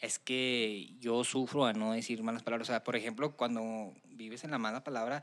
[0.00, 2.68] es que yo sufro a no decir malas palabras.
[2.68, 5.22] O sea, por ejemplo, cuando vives en la mala palabra,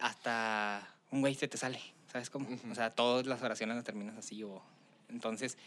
[0.00, 1.80] hasta un güey se te sale,
[2.12, 2.48] ¿sabes cómo?
[2.70, 4.62] O sea, todas las oraciones las terminas así o...
[5.08, 5.58] Entonces,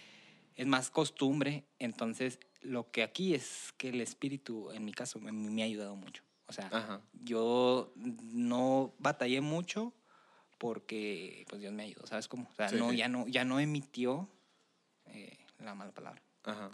[0.55, 1.63] es más costumbre.
[1.79, 5.95] Entonces, lo que aquí es que el espíritu, en mi caso, me, me ha ayudado
[5.95, 6.23] mucho.
[6.47, 9.93] O sea, yo no batallé mucho
[10.57, 12.47] porque pues Dios me ayudó, ¿sabes cómo?
[12.49, 14.29] O sea, no, Ya, no, ya no emitió
[15.05, 16.21] eh, la mala palabra.
[16.43, 16.71] Ajá.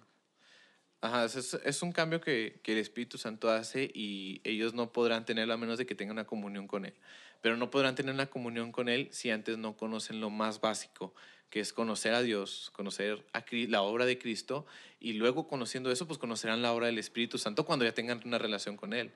[1.02, 5.26] Ajá, es, es un cambio que, que, el Espíritu Santo hace y ellos no podrán
[5.26, 6.94] tenerlo a menos de que tengan una comunión con Él.
[7.42, 11.14] Pero no podrán tener una comunión con Él si antes no conocen lo más básico,
[11.54, 14.66] que es conocer a Dios, conocer a la obra de Cristo
[15.00, 18.40] y luego conociendo eso, pues conocerán la obra del Espíritu Santo cuando ya tengan una
[18.40, 19.12] relación con Él.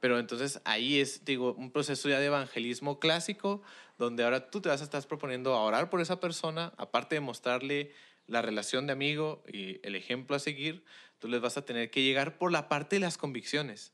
[0.00, 3.60] Pero entonces ahí es, digo, un proceso ya de evangelismo clásico,
[3.98, 7.20] donde ahora tú te vas a estar proponiendo a orar por esa persona, aparte de
[7.20, 7.92] mostrarle
[8.26, 10.86] la relación de amigo y el ejemplo a seguir,
[11.18, 13.92] tú les vas a tener que llegar por la parte de las convicciones.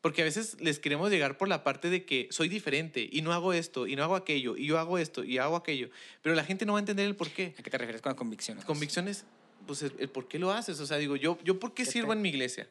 [0.00, 3.32] Porque a veces les queremos llegar por la parte de que soy diferente y no
[3.32, 5.90] hago esto y no hago aquello y yo hago esto y hago aquello.
[6.22, 7.54] Pero la gente no va a entender el por qué.
[7.58, 8.64] ¿A qué te refieres con convicciones?
[8.64, 9.24] Convicciones,
[9.66, 10.78] pues el, por qué lo haces.
[10.78, 12.68] O sea, digo, yo, yo ¿por qué, sirvo en mi iglesia?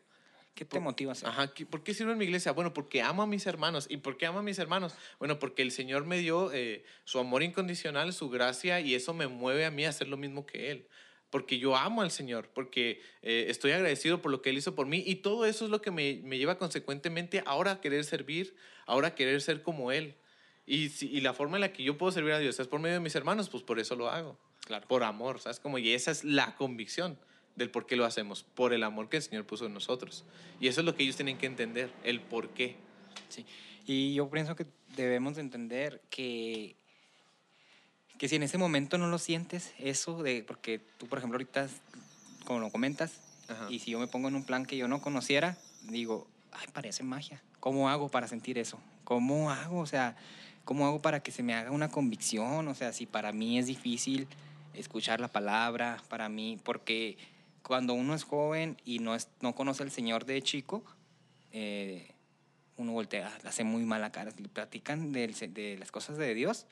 [0.55, 2.51] ¿Qué te motiva a Ajá, ¿por qué sirvo en mi iglesia?
[2.51, 3.85] Bueno, porque amo a mis hermanos.
[3.89, 4.95] ¿Y por qué amo a mis hermanos?
[5.19, 9.27] Bueno, porque el Señor me dio eh, su amor incondicional, su gracia, y eso me
[9.27, 10.87] mueve a mí a hacer lo mismo que Él.
[11.29, 14.87] Porque yo amo al Señor, porque eh, estoy agradecido por lo que Él hizo por
[14.87, 18.55] mí, y todo eso es lo que me, me lleva consecuentemente ahora a querer servir,
[18.85, 20.15] ahora a querer ser como Él.
[20.65, 22.79] Y, si, y la forma en la que yo puedo servir a Dios es por
[22.79, 24.37] medio de mis hermanos, pues por eso lo hago.
[24.65, 24.87] Claro.
[24.87, 25.59] Por amor, ¿sabes?
[25.59, 27.17] Como, y esa es la convicción
[27.55, 30.25] del por qué lo hacemos, por el amor que el Señor puso en nosotros.
[30.59, 32.75] Y eso es lo que ellos tienen que entender, el por qué.
[33.29, 33.45] Sí.
[33.85, 34.65] Y yo pienso que
[34.95, 36.75] debemos entender que,
[38.17, 41.67] que si en ese momento no lo sientes, eso de, porque tú, por ejemplo, ahorita,
[42.45, 43.19] como lo comentas,
[43.69, 47.03] y si yo me pongo en un plan que yo no conociera, digo, ay, parece
[47.03, 47.41] magia.
[47.59, 48.79] ¿Cómo hago para sentir eso?
[49.03, 49.79] ¿Cómo hago?
[49.79, 50.15] O sea,
[50.65, 52.67] ¿cómo hago para que se me haga una convicción?
[52.67, 54.27] O sea, si para mí es difícil
[54.73, 57.17] escuchar la palabra, para mí, porque
[57.63, 60.83] cuando uno es joven y no, es, no conoce al Señor de chico,
[61.51, 62.11] eh,
[62.77, 64.31] uno voltea, hace muy mala cara.
[64.37, 66.67] Le platican de, de, las cosas de Dios,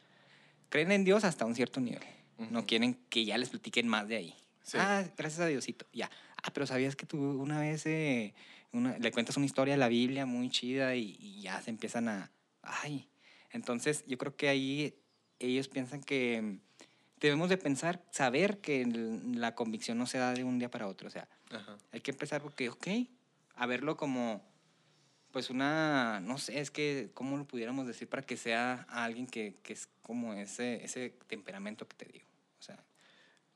[0.76, 2.04] creen en Dios hasta un cierto nivel.
[2.52, 4.36] No quieren que ya les platiquen más de ahí.
[4.74, 6.12] Ah, gracias a Diosito, ya.
[6.44, 8.34] Ah, pero sabías que tú una vez eh,
[8.74, 12.30] le cuentas una historia de la Biblia muy chida y, y, ya se empiezan a.
[12.62, 13.08] Ay.
[13.52, 14.94] Entonces, yo creo que ahí
[15.40, 16.60] ellos piensan que
[17.22, 18.86] debemos de pensar, saber que
[19.34, 21.08] la convicción no se da de un día para otro.
[21.08, 21.30] O sea,
[21.94, 22.88] hay que empezar porque, ok,
[23.56, 24.44] a verlo como,
[25.36, 29.56] pues una, no sé, es que, ¿cómo lo pudiéramos decir para que sea alguien que,
[29.64, 32.26] que es como ese, ese temperamento que te digo?
[32.58, 32.82] O sea.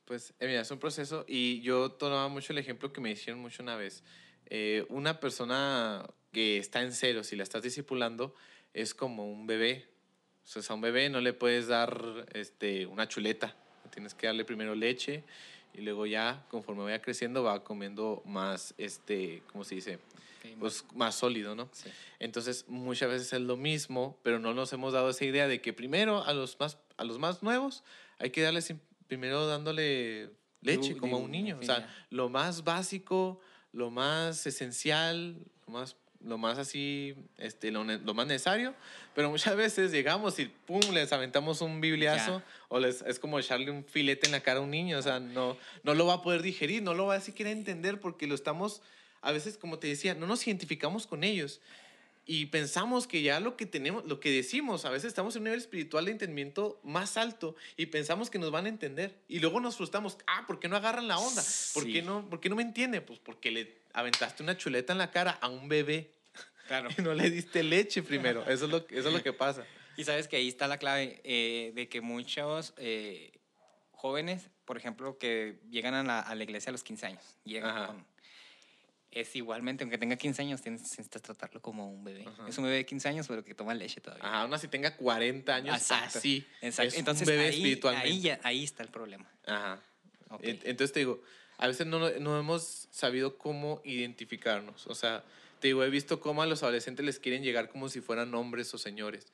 [0.03, 3.41] Pues, eh, mira, es un proceso y yo tomaba mucho el ejemplo que me hicieron
[3.41, 4.03] mucho una vez.
[4.47, 8.35] Eh, una persona que está en cero, si la estás discipulando,
[8.73, 9.87] es como un bebé
[10.43, 13.55] sea, a un bebé no le puedes dar este, una chuleta.
[13.89, 15.23] Tienes que darle primero leche
[15.79, 19.99] y luego ya, conforme vaya creciendo, va comiendo más, este, ¿cómo se dice?
[20.59, 21.69] pues más sólido, ¿no?
[22.19, 25.73] Entonces, muchas veces es lo mismo, pero no nos hemos dado esa idea de que
[25.73, 27.83] primero a los más, a los más nuevos
[28.19, 28.73] hay que darles
[29.07, 31.57] primero dándole leche, como a un niño.
[31.59, 33.39] O sea, lo más básico,
[33.71, 38.75] lo más esencial, lo más lo más así, este, lo, lo más necesario,
[39.15, 42.45] pero muchas veces llegamos y pum, les aventamos un bibliazo Ya.
[42.67, 45.19] o les, es como echarle un filete en la cara a un niño, o sea,
[45.19, 48.35] no, no lo va a poder digerir, no lo va a siquiera entender porque lo
[48.35, 48.81] estamos,
[49.21, 51.61] a veces, como te decía, no nos identificamos con ellos
[52.25, 55.43] y pensamos que ya lo que tenemos, lo que decimos, a veces estamos en un
[55.45, 59.59] nivel espiritual de entendimiento más alto y pensamos que nos van a entender y luego
[59.61, 61.41] nos frustramos, ah, ¿por qué no agarran la onda?
[61.73, 61.93] ¿Por, Sí.
[61.93, 63.01] qué, no, ¿por qué no me entiende?
[63.01, 66.11] Pues porque le aventaste una chuleta en la cara a un bebé
[66.67, 66.89] Claro.
[66.97, 69.65] y no le diste leche primero, eso es lo, eso es lo que pasa.
[69.97, 73.31] Y sabes que ahí está la clave eh, de que muchos eh,
[73.91, 77.71] jóvenes, por ejemplo, que llegan a la, a la iglesia a los 15 años, llegan
[77.75, 77.87] Ajá.
[77.87, 78.05] con-
[79.11, 82.23] Es igualmente, aunque tenga 15 años, tienes necesitas tratarlo como un bebé.
[82.27, 82.47] Ajá.
[82.47, 84.23] Es un bebé de 15 años, pero que toma leche todavía.
[84.23, 86.19] Ajá, aún así tenga 40 años, Exacto.
[86.19, 86.89] así, Exacto.
[86.93, 88.31] es Entonces, un bebé ahí, espiritualmente.
[88.31, 89.27] ahí, ahí está el problema.
[89.47, 89.81] Ajá.
[90.29, 90.43] Ok.
[90.43, 91.21] Ent- Entonces te digo,
[91.59, 94.87] a veces no, no hemos sabido cómo identificarnos.
[94.87, 95.23] O sea,
[95.59, 98.73] te digo, he visto cómo a los adolescentes les quieren llegar como si fueran hombres
[98.73, 99.27] o señores.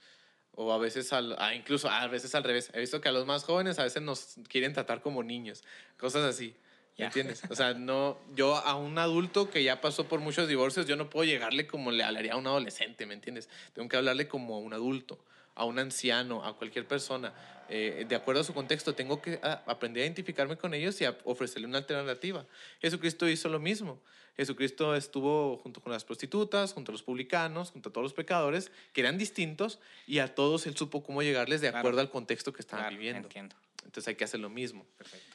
[0.56, 2.72] O a veces, al, incluso a veces al revés.
[2.74, 5.64] He visto que a los más jóvenes a veces nos quieren tratar como niños.
[5.98, 6.56] Cosas así.
[6.98, 7.44] ¿Me entiendes?
[7.50, 11.10] O sea, no, yo a un adulto que ya pasó por muchos divorcios, yo no
[11.10, 13.50] puedo llegarle como le hablaría a un adolescente, ¿me entiendes?
[13.74, 15.20] Tengo que hablarle como a un adulto,
[15.56, 17.34] a un anciano, a cualquier persona.
[17.68, 21.06] Eh, de acuerdo a su contexto, tengo que ah, aprender a identificarme con ellos y
[21.06, 22.46] a ofrecerle una alternativa.
[22.82, 24.00] Jesucristo hizo lo mismo.
[24.38, 28.70] Jesucristo estuvo junto con las prostitutas, junto a los publicanos, junto a todos los pecadores,
[28.92, 31.80] que eran distintos, y a todos él supo cómo llegarles de Claro.
[31.80, 33.28] acuerdo al contexto que estaban Claro, viviendo.
[33.28, 33.56] Entiendo.
[33.86, 34.86] Entonces hay que hacer lo mismo.
[34.98, 35.26] Perfecto.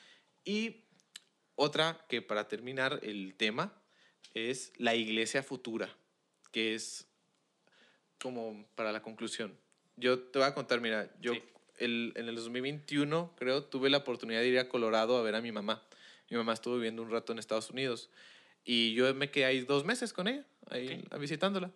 [0.45, 0.85] Y
[1.55, 3.73] otra que para terminar el tema
[4.35, 5.89] es la iglesia futura,
[6.53, 7.07] que es
[8.21, 9.57] como para la conclusión.
[10.01, 11.42] Yo te voy a contar, mira, yo Sí.
[11.78, 15.40] el- en el 2021 creo tuve la oportunidad de ir a Colorado a ver a
[15.40, 15.82] mi mamá.
[16.30, 18.11] Mi mamá estuvo viviendo un rato en Estados Unidos
[18.64, 21.18] y yo me quedé ahí dos meses con ella, ahí Ok.
[21.18, 21.70] visitándola.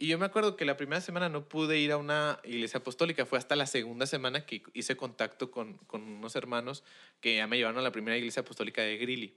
[0.00, 3.26] Y yo me acuerdo que la primera semana no pude ir a una iglesia apostólica,
[3.26, 6.84] fue hasta la segunda semana que hice contacto con, con unos hermanos
[7.20, 9.36] que ya me llevaron a la primera iglesia apostólica de Greeley,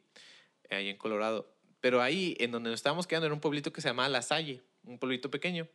[0.70, 1.52] ahí en Colorado.
[1.80, 4.62] Pero ahí, en donde nos estábamos quedando, era un pueblito que se llamaba La Salle,
[4.84, 5.68] un pueblito pequeño.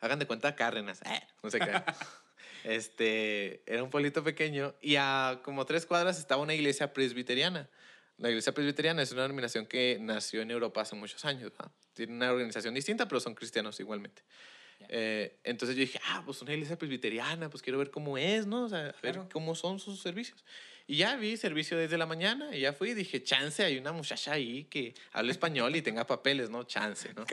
[0.00, 1.70] Hagan de cuenta Cárdenas, eh, no sé qué.
[2.64, 7.68] este, era un pueblito pequeño y a como tres cuadras estaba una iglesia presbiteriana.
[8.18, 11.52] La iglesia presbiteriana es una denominación que nació en Europa hace muchos años.
[11.60, 11.72] ¿va?
[11.94, 14.22] Tiene una organización distinta, pero son cristianos igualmente.
[14.88, 18.64] Eh, entonces yo dije, ah, pues una iglesia presbiteriana, pues quiero ver cómo es, ¿no?
[18.64, 19.28] O sea, a ver Claro.
[19.32, 20.44] cómo son sus servicios.
[20.90, 23.92] Y ya vi servicio desde la mañana y ya fui y dije, chance, hay una
[23.92, 26.64] muchacha ahí que habla español y tenga papeles, ¿no?
[26.64, 27.24] Chance, ¿no?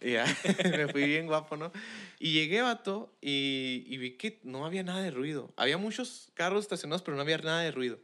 [0.00, 0.24] Y ya
[0.76, 1.70] me fui bien guapo, ¿no?
[2.18, 5.54] Y llegué, vato, y, y vi que no había nada de ruido.
[5.56, 8.00] Había muchos carros estacionados, pero no había nada de ruido.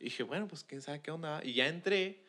[0.00, 1.40] Y dije, bueno, pues quién sabe qué onda.
[1.44, 2.24] Y ya entré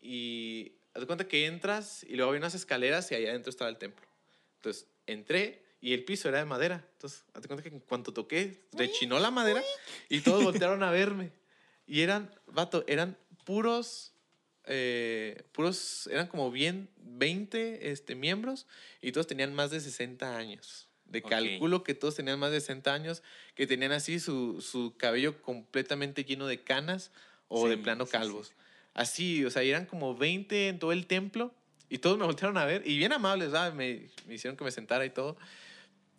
[0.00, 3.70] y haz de cuenta que entras y luego hay unas escaleras y allá adentro estaba
[3.70, 4.08] el templo.
[4.56, 6.84] Entonces entré y el piso era de madera.
[6.94, 9.62] Entonces, haz de cuenta que en cuanto toqué, rechinó la madera
[10.08, 11.43] y todos voltearon a verme.
[11.86, 14.14] Y eran, vato, eran puros,
[14.66, 18.66] eh, puros, eran como bien 20 este, miembros
[19.00, 20.88] y todos tenían más de 60 años.
[21.04, 21.28] De Ok.
[21.30, 23.22] cálculo que todos tenían más de 60 años,
[23.54, 27.12] que tenían así su, su cabello completamente lleno de canas
[27.48, 28.48] o de Sí, plano sí, sí, calvos.
[28.48, 28.54] sí.
[28.94, 31.54] Así, o sea, eran como 20 en todo el templo
[31.90, 33.74] y todos me voltearon a ver y bien amables, ¿sabes?
[33.74, 35.36] Me, me hicieron que me sentara y todo.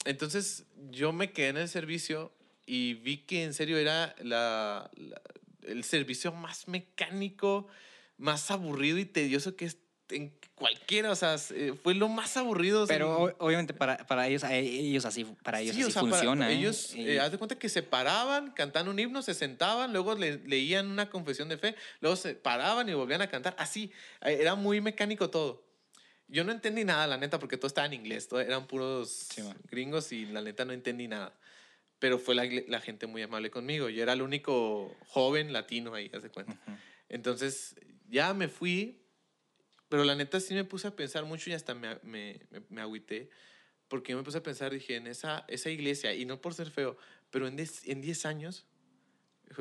[0.06, 2.32] Entonces yo me quedé en el servicio
[2.66, 5.22] y vi que en serio era la, la-
[5.68, 7.68] el servicio más mecánico,
[8.18, 9.78] más aburrido y tedioso que es
[10.10, 12.84] en cualquiera, o sea, eh, fue lo más aburrido.
[12.84, 16.52] o sea, Pero obviamente para, para ellos, ellos así, para ellos Sí, o para- funciona.
[16.52, 16.54] ¿eh?
[16.56, 20.38] ellos, eh, haz de cuenta que se paraban, cantaban un himno, se sentaban, luego le-
[20.48, 23.56] leían una confesión de fe, luego se paraban y volvían a cantar.
[23.58, 23.92] Así,
[24.22, 25.66] era muy mecánico todo.
[26.28, 29.42] Yo no entendí nada, la neta, porque todo estaba en inglés, todo eran puros Sí,
[29.70, 31.34] gringos y la neta no entendí nada.
[32.00, 33.90] Pero fue la, la gente muy amable conmigo.
[33.90, 36.60] Yo era el único joven latino ahí, haz de cuenta.
[37.10, 37.76] Entonces,
[38.08, 39.02] ya me fui,
[39.90, 42.82] pero la neta sí me puse a pensar mucho y hasta me, me, me, me
[42.82, 43.30] agüité,
[43.88, 46.70] porque yo me puse a pensar, dije, en esa, esa iglesia, y no por ser
[46.70, 46.98] feo,
[47.30, 48.66] pero en 10 en 10 años,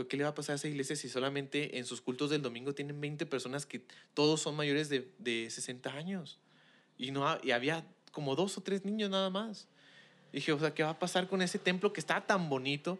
[0.08, 2.74] ¿qué le va a pasar a esa iglesia si solamente en sus cultos del domingo
[2.74, 6.40] tienen 20 personas que todos son mayores de, de 60 años?
[6.96, 9.68] Y, no, y había como dos o tres niños nada más.
[10.34, 12.98] Dije, o sea, ¿qué va a pasar con ese templo que está tan bonito?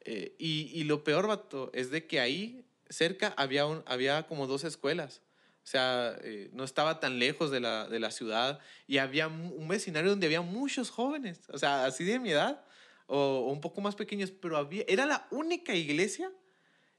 [0.00, 4.46] Eh, y, y lo peor, vato, es de que ahí cerca había, un, había como
[4.46, 5.22] dos escuelas.
[5.64, 9.68] O sea, eh, no estaba tan lejos de la, de la ciudad y había un
[9.68, 12.64] vecindario donde había muchos jóvenes, o sea, así de mi edad
[13.06, 16.30] o, o un poco más pequeños, pero había, era la única iglesia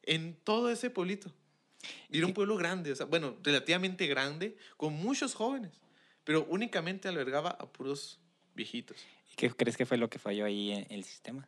[0.03, 1.31] en todo ese pueblito.
[2.09, 5.71] Y era un pueblo grande, o sea, bueno, relativamente grande, con muchos jóvenes.
[6.23, 8.19] pero únicamente albergaba a puros
[8.53, 8.97] viejitos.
[9.31, 11.47] ¿Y qué crees que fue lo que falló ahí en el sistema?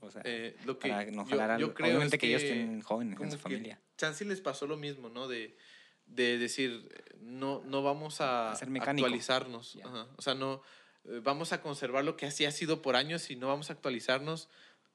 [0.00, 2.26] O sea, Eh, lo que para no yo- jalar al- yo creo obviamente es que,
[2.28, 3.80] ellos tienen jóvenes en su que familia.
[3.98, 5.28] Chance les pasó lo mismo, ¿no?
[5.28, 5.56] De,
[6.06, 6.88] de decir,
[7.20, 9.74] no, no vamos a, A actualizarnos.
[9.74, 9.86] Ya.
[9.86, 10.08] Ajá.
[10.16, 10.62] O sea, no
[11.04, 13.72] eh, vamos a conservar lo que así ha sido por años y no vamos a
[13.74, 14.48] actualizarnos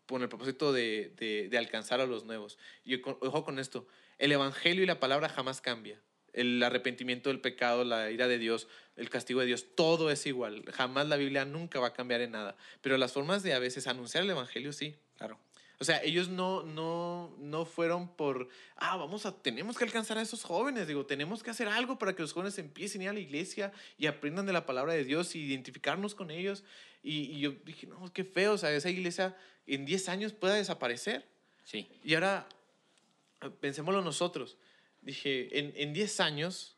[0.07, 2.57] con el propósito de, de- de alcanzar a los nuevos.
[2.83, 5.99] Y ojo con esto, el evangelio y la palabra jamás cambia.
[6.35, 10.63] El arrepentimiento del pecado, la ira de Dios, el castigo de Dios, todo es igual.
[10.71, 12.55] Jamás la Biblia nunca va a cambiar en nada.
[12.81, 14.95] Pero las formas de a veces anunciar el evangelio sí.
[15.17, 15.39] Claro.
[15.77, 20.21] O sea, ellos no, no, no fueron por, ah, vamos a, tenemos que alcanzar a
[20.21, 23.13] esos jóvenes, digo, tenemos que hacer algo para que los jóvenes empiecen a ir a
[23.13, 26.63] la iglesia y aprendan de la palabra de Dios y identificarnos con ellos.
[27.03, 29.35] Y, y yo dije, no, qué feo, o sea, esa iglesia
[29.67, 31.27] en 10 años pueda desaparecer.
[31.65, 31.89] Sí.
[32.03, 32.47] Y ahora,
[33.59, 34.57] pensémoslo nosotros.
[35.05, 36.75] Dije, en, en 10 años,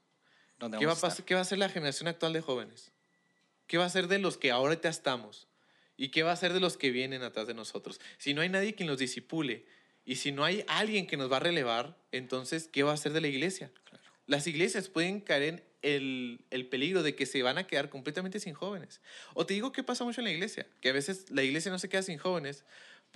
[0.59, 2.91] ¿Dónde ¿qué va, a pasar, ¿qué va a ser la generación actual de jóvenes?
[3.67, 5.47] ¿Qué va a ser de los que ahorita estamos?
[5.95, 8.01] ¿Y qué va a ser de los que vienen atrás de nosotros?
[8.17, 9.65] Si no hay nadie quien los disipule
[10.03, 13.13] y si no hay alguien que nos va a relevar, entonces, ¿qué va a ser
[13.13, 13.71] de la iglesia?
[14.25, 18.41] Las iglesias pueden caer en el, el peligro de que se van a quedar completamente
[18.41, 18.99] sin jóvenes.
[19.36, 21.80] O te digo qué pasa mucho en la iglesia, que a veces la iglesia no
[21.80, 22.65] se queda sin jóvenes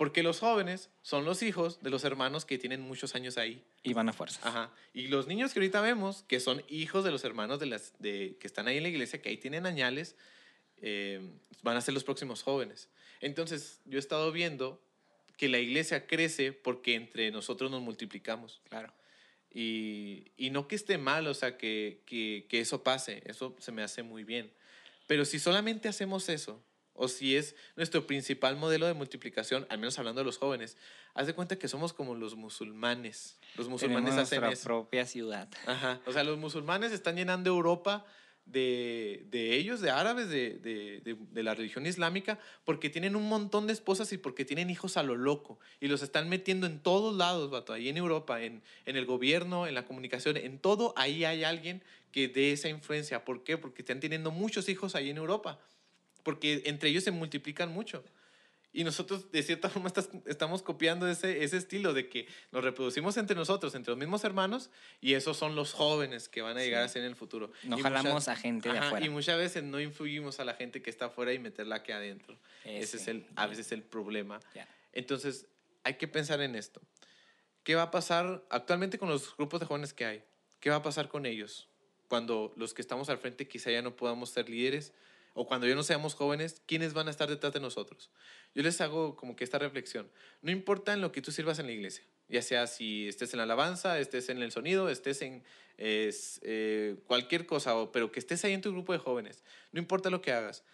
[0.02, 3.62] porque los jóvenes son los hijos de los hermanos que tienen muchos años ahí.
[3.84, 4.44] Y van a fuerzas.
[4.44, 4.72] Ajá.
[4.92, 8.36] Y los niños que ahorita vemos, que son hijos de los hermanos de las, de,
[8.40, 10.16] que están ahí en la iglesia, que ahí tienen añales,
[10.78, 11.20] eh,
[11.62, 12.88] van a ser los próximos jóvenes.
[13.20, 14.82] Entonces, yo he estado viendo
[15.36, 18.60] que la iglesia crece porque entre nosotros nos multiplicamos.
[18.68, 18.92] Claro.
[19.54, 23.70] Y, y no que esté mal, o sea, que, que, que eso pase, eso se
[23.70, 24.50] me hace muy bien.
[25.06, 26.60] Pero si solamente hacemos eso,
[26.94, 30.76] o si es nuestro principal modelo de multiplicación, al menos hablando de los jóvenes,
[31.14, 33.38] haz de cuenta que somos como los musulmanes.
[33.56, 34.64] Los musulmanes Tenemos hacen nuestra eso.
[34.64, 35.48] propia ciudad.
[35.66, 36.00] Ajá.
[36.06, 38.04] O sea, los musulmanes están llenando Europa
[38.44, 41.00] de, de ellos, de árabes, de, de,
[41.32, 45.02] de- la religión islámica, porque tienen un montón de esposas y porque tienen hijos a
[45.02, 45.58] lo loco.
[45.80, 47.72] Y los están metiendo en todos lados, vato.
[47.72, 51.82] Ahí en Europa, en, en el gobierno, en la comunicación, en todo, ahí hay alguien
[52.10, 53.24] que dé esa influencia.
[53.24, 53.56] ¿Por qué?
[53.58, 55.58] Porque están teniendo muchos hijos ahí en Europa.
[56.22, 58.04] Porque entre ellos se multiplican mucho.
[58.74, 63.16] Y nosotros, de cierta forma, estás- estamos copiando ese, ese estilo de que nos reproducimos
[63.18, 64.70] entre nosotros, entre los mismos hermanos,
[65.00, 66.86] y esos son los jóvenes que van a llegar Sí.
[66.86, 67.52] a ser en el futuro.
[67.64, 69.04] No Y jalamos muchas- a gente de Ajá, afuera.
[69.04, 72.38] Y muchas veces no influimos a la gente que está afuera y meterla aquí adentro.
[72.64, 74.40] Ese es Ese, el, a veces el problema.
[74.54, 74.66] Ya.
[74.94, 75.46] Entonces,
[75.84, 76.80] hay que pensar en esto.
[77.64, 80.24] ¿Qué va a pasar actualmente con los grupos de jóvenes que hay?
[80.60, 81.68] ¿Qué va a pasar con ellos?
[82.08, 84.92] Cuando los que estamos al frente quizá ya no podamos ser líderes
[85.34, 88.10] o cuando ya no seamos jóvenes, ¿quiénes van a estar detrás de nosotros?
[88.54, 90.10] Yo les hago como que esta reflexión.
[90.42, 93.38] No importa en lo que tú sirvas en la iglesia, ya sea si estés en
[93.38, 95.42] la alabanza, estés en el sonido, estés en
[95.78, 99.42] eh, cualquier cosa, pero que estés ahí en tu grupo de jóvenes.
[99.72, 100.64] No importa lo que hagas.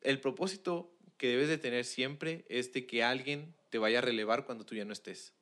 [0.00, 4.44] El propósito que debes de tener siempre es de que alguien te vaya a relevar
[4.44, 5.34] cuando tú ya no estés.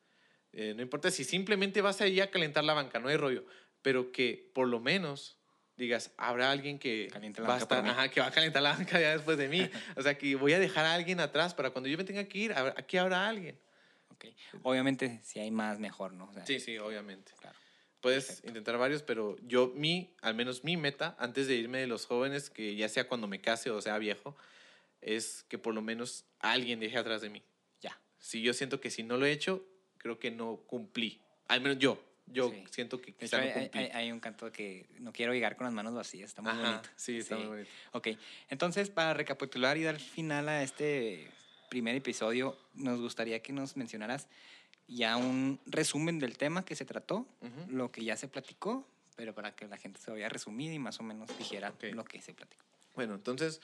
[0.53, 3.45] Eh, no importa si simplemente vas ahí a calentar la banca, no hay rollo,
[3.83, 5.39] pero que por lo menos
[5.77, 7.09] digas, habrá alguien que
[7.47, 9.69] va a estar, ajá, que va a calentar la banca ya después de mí.
[9.97, 12.39] O sea, que voy a dejar a alguien atrás para cuando yo me tenga que
[12.39, 13.59] ir, aquí habrá alguien.
[14.11, 14.27] Ok.
[14.63, 16.27] Obviamente, si hay más, mejor, ¿no?
[16.27, 17.33] O sea, Sí, sí, obviamente.
[17.41, 17.59] Claro.
[18.01, 18.49] Puedes Perfecto.
[18.49, 22.51] intentar varios, pero yo, mi, al menos mi meta, antes de irme de los jóvenes,
[22.51, 24.37] que ya sea cuando me case o sea viejo,
[25.01, 27.43] es que por lo menos alguien deje atrás de mí.
[27.81, 27.99] Ya.
[28.19, 29.67] Si yo siento que si no lo he hecho,
[29.99, 31.23] creo que no cumplí.
[31.49, 31.99] Al menos yo.
[32.27, 32.65] Yo Sí.
[32.71, 33.81] siento que quizá hecho, no hay, cumplí.
[33.81, 36.31] hay- hay un canto que no quiero llegar con las manos vacías.
[36.31, 36.89] Está muy Ajá, bonito.
[36.97, 37.71] Sí, está muy bonito.
[37.93, 38.09] Ok,
[38.49, 41.31] entonces para recapitular y dar final a este
[41.71, 44.29] primer episodio, nos gustaría que nos mencionaras
[44.89, 47.27] ya un resumen del tema que se trató,
[47.69, 51.01] lo que ya se platicó, pero para que la gente se vaya resumida y más
[51.01, 52.65] o menos dijera lo que se platicó.
[52.95, 53.61] Bueno, entonces,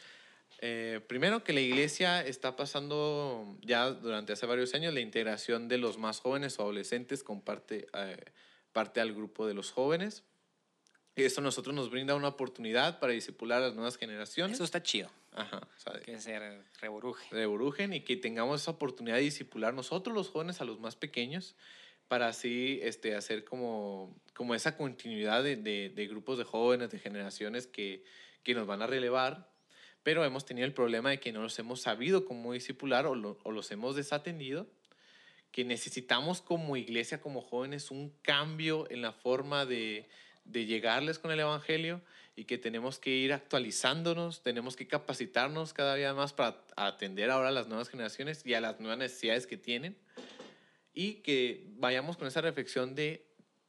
[0.61, 5.79] eh, primero que la iglesia está pasando ya durante hace varios años la integración de
[5.79, 8.17] los más jóvenes o adolescentes con parte, eh,
[8.73, 10.25] parte al grupo de los jóvenes.
[11.17, 14.55] Y Esto a nosotros nos brinda una oportunidad para discipular a las nuevas generaciones.
[14.55, 15.67] Eso está chido, Ajá,
[16.05, 16.39] que se
[16.81, 17.27] reboruje.
[17.31, 21.57] reburujen y que tengamos esa oportunidad de discipular nosotros los jóvenes a los más pequeños
[22.09, 26.99] para así este, hacer como, como esa continuidad de, de- de grupos de jóvenes, de
[26.99, 28.03] generaciones que,
[28.43, 29.49] que nos van a relevar,
[30.03, 32.53] pero hemos tenido el problema de que no los hemos sabido cómo
[33.07, 34.67] o, lo- o los hemos desatendido,
[35.53, 40.09] que necesitamos como iglesia, como jóvenes, un cambio en la forma de,
[40.45, 42.01] de llegarles con el Evangelio
[42.37, 47.49] y que tenemos que ir actualizándonos, tenemos que capacitarnos cada día más para atender ahora
[47.49, 49.97] a las nuevas generaciones y a las nuevas necesidades que tienen
[50.95, 53.27] y que vayamos con esa reflexión de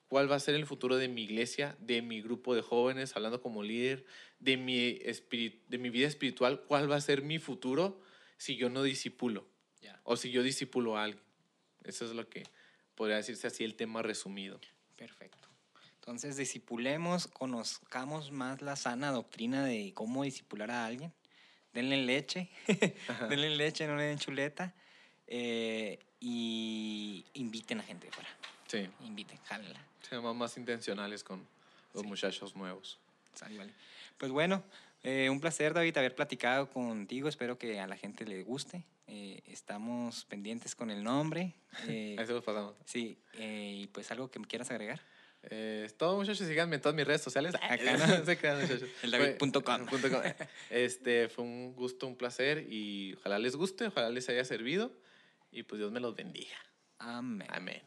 [0.08, 3.42] cuál va a ser el futuro de mi iglesia, de mi grupo de jóvenes, hablando
[3.42, 4.06] como líder,
[4.40, 8.02] de mi, de mi vida espiritual, cuál va a ser mi futuro
[8.38, 9.48] si yo no disipulo
[10.04, 11.31] o si yo disipulo a alguien.
[11.84, 12.44] Eso es lo que
[12.96, 14.60] podría decirse así el tema resumido.
[14.98, 15.48] Perfecto.
[15.96, 21.14] Entonces, disipulemos, conozcamos más la sana doctrina de cómo disipular a alguien.
[21.74, 22.50] Denle leche,
[23.30, 24.74] denle leche, no le den chuleta.
[25.28, 28.30] Eh, y inviten a gente de fuera.
[28.68, 28.90] Sí.
[29.06, 29.80] Inviten, jálenla.
[30.02, 31.48] Seamos más intencionales con
[31.94, 33.00] los muchachos nuevos.
[34.18, 34.64] Pues bueno,
[35.04, 37.28] eh, un placer, David, haber platicado contigo.
[37.28, 38.84] Espero que a la gente le guste.
[39.08, 41.56] Eh, estamos pendientes con el nombre.
[41.88, 42.76] Eh, Ahí se los pasamos.
[42.84, 45.02] Sí, y pues algo que me quieras agregar.
[45.44, 47.56] Eh, todo muchachos, síganme en todas mis redes sociales.
[47.56, 48.90] Acá no se crean, muchachos.
[49.02, 49.86] El David.com.
[50.70, 54.92] Este, fue un gusto, un placer y ojalá les guste, ojalá les haya servido
[55.50, 56.58] y pues Dios me los bendiga.
[57.00, 57.48] Amén.
[57.52, 57.82] Amén.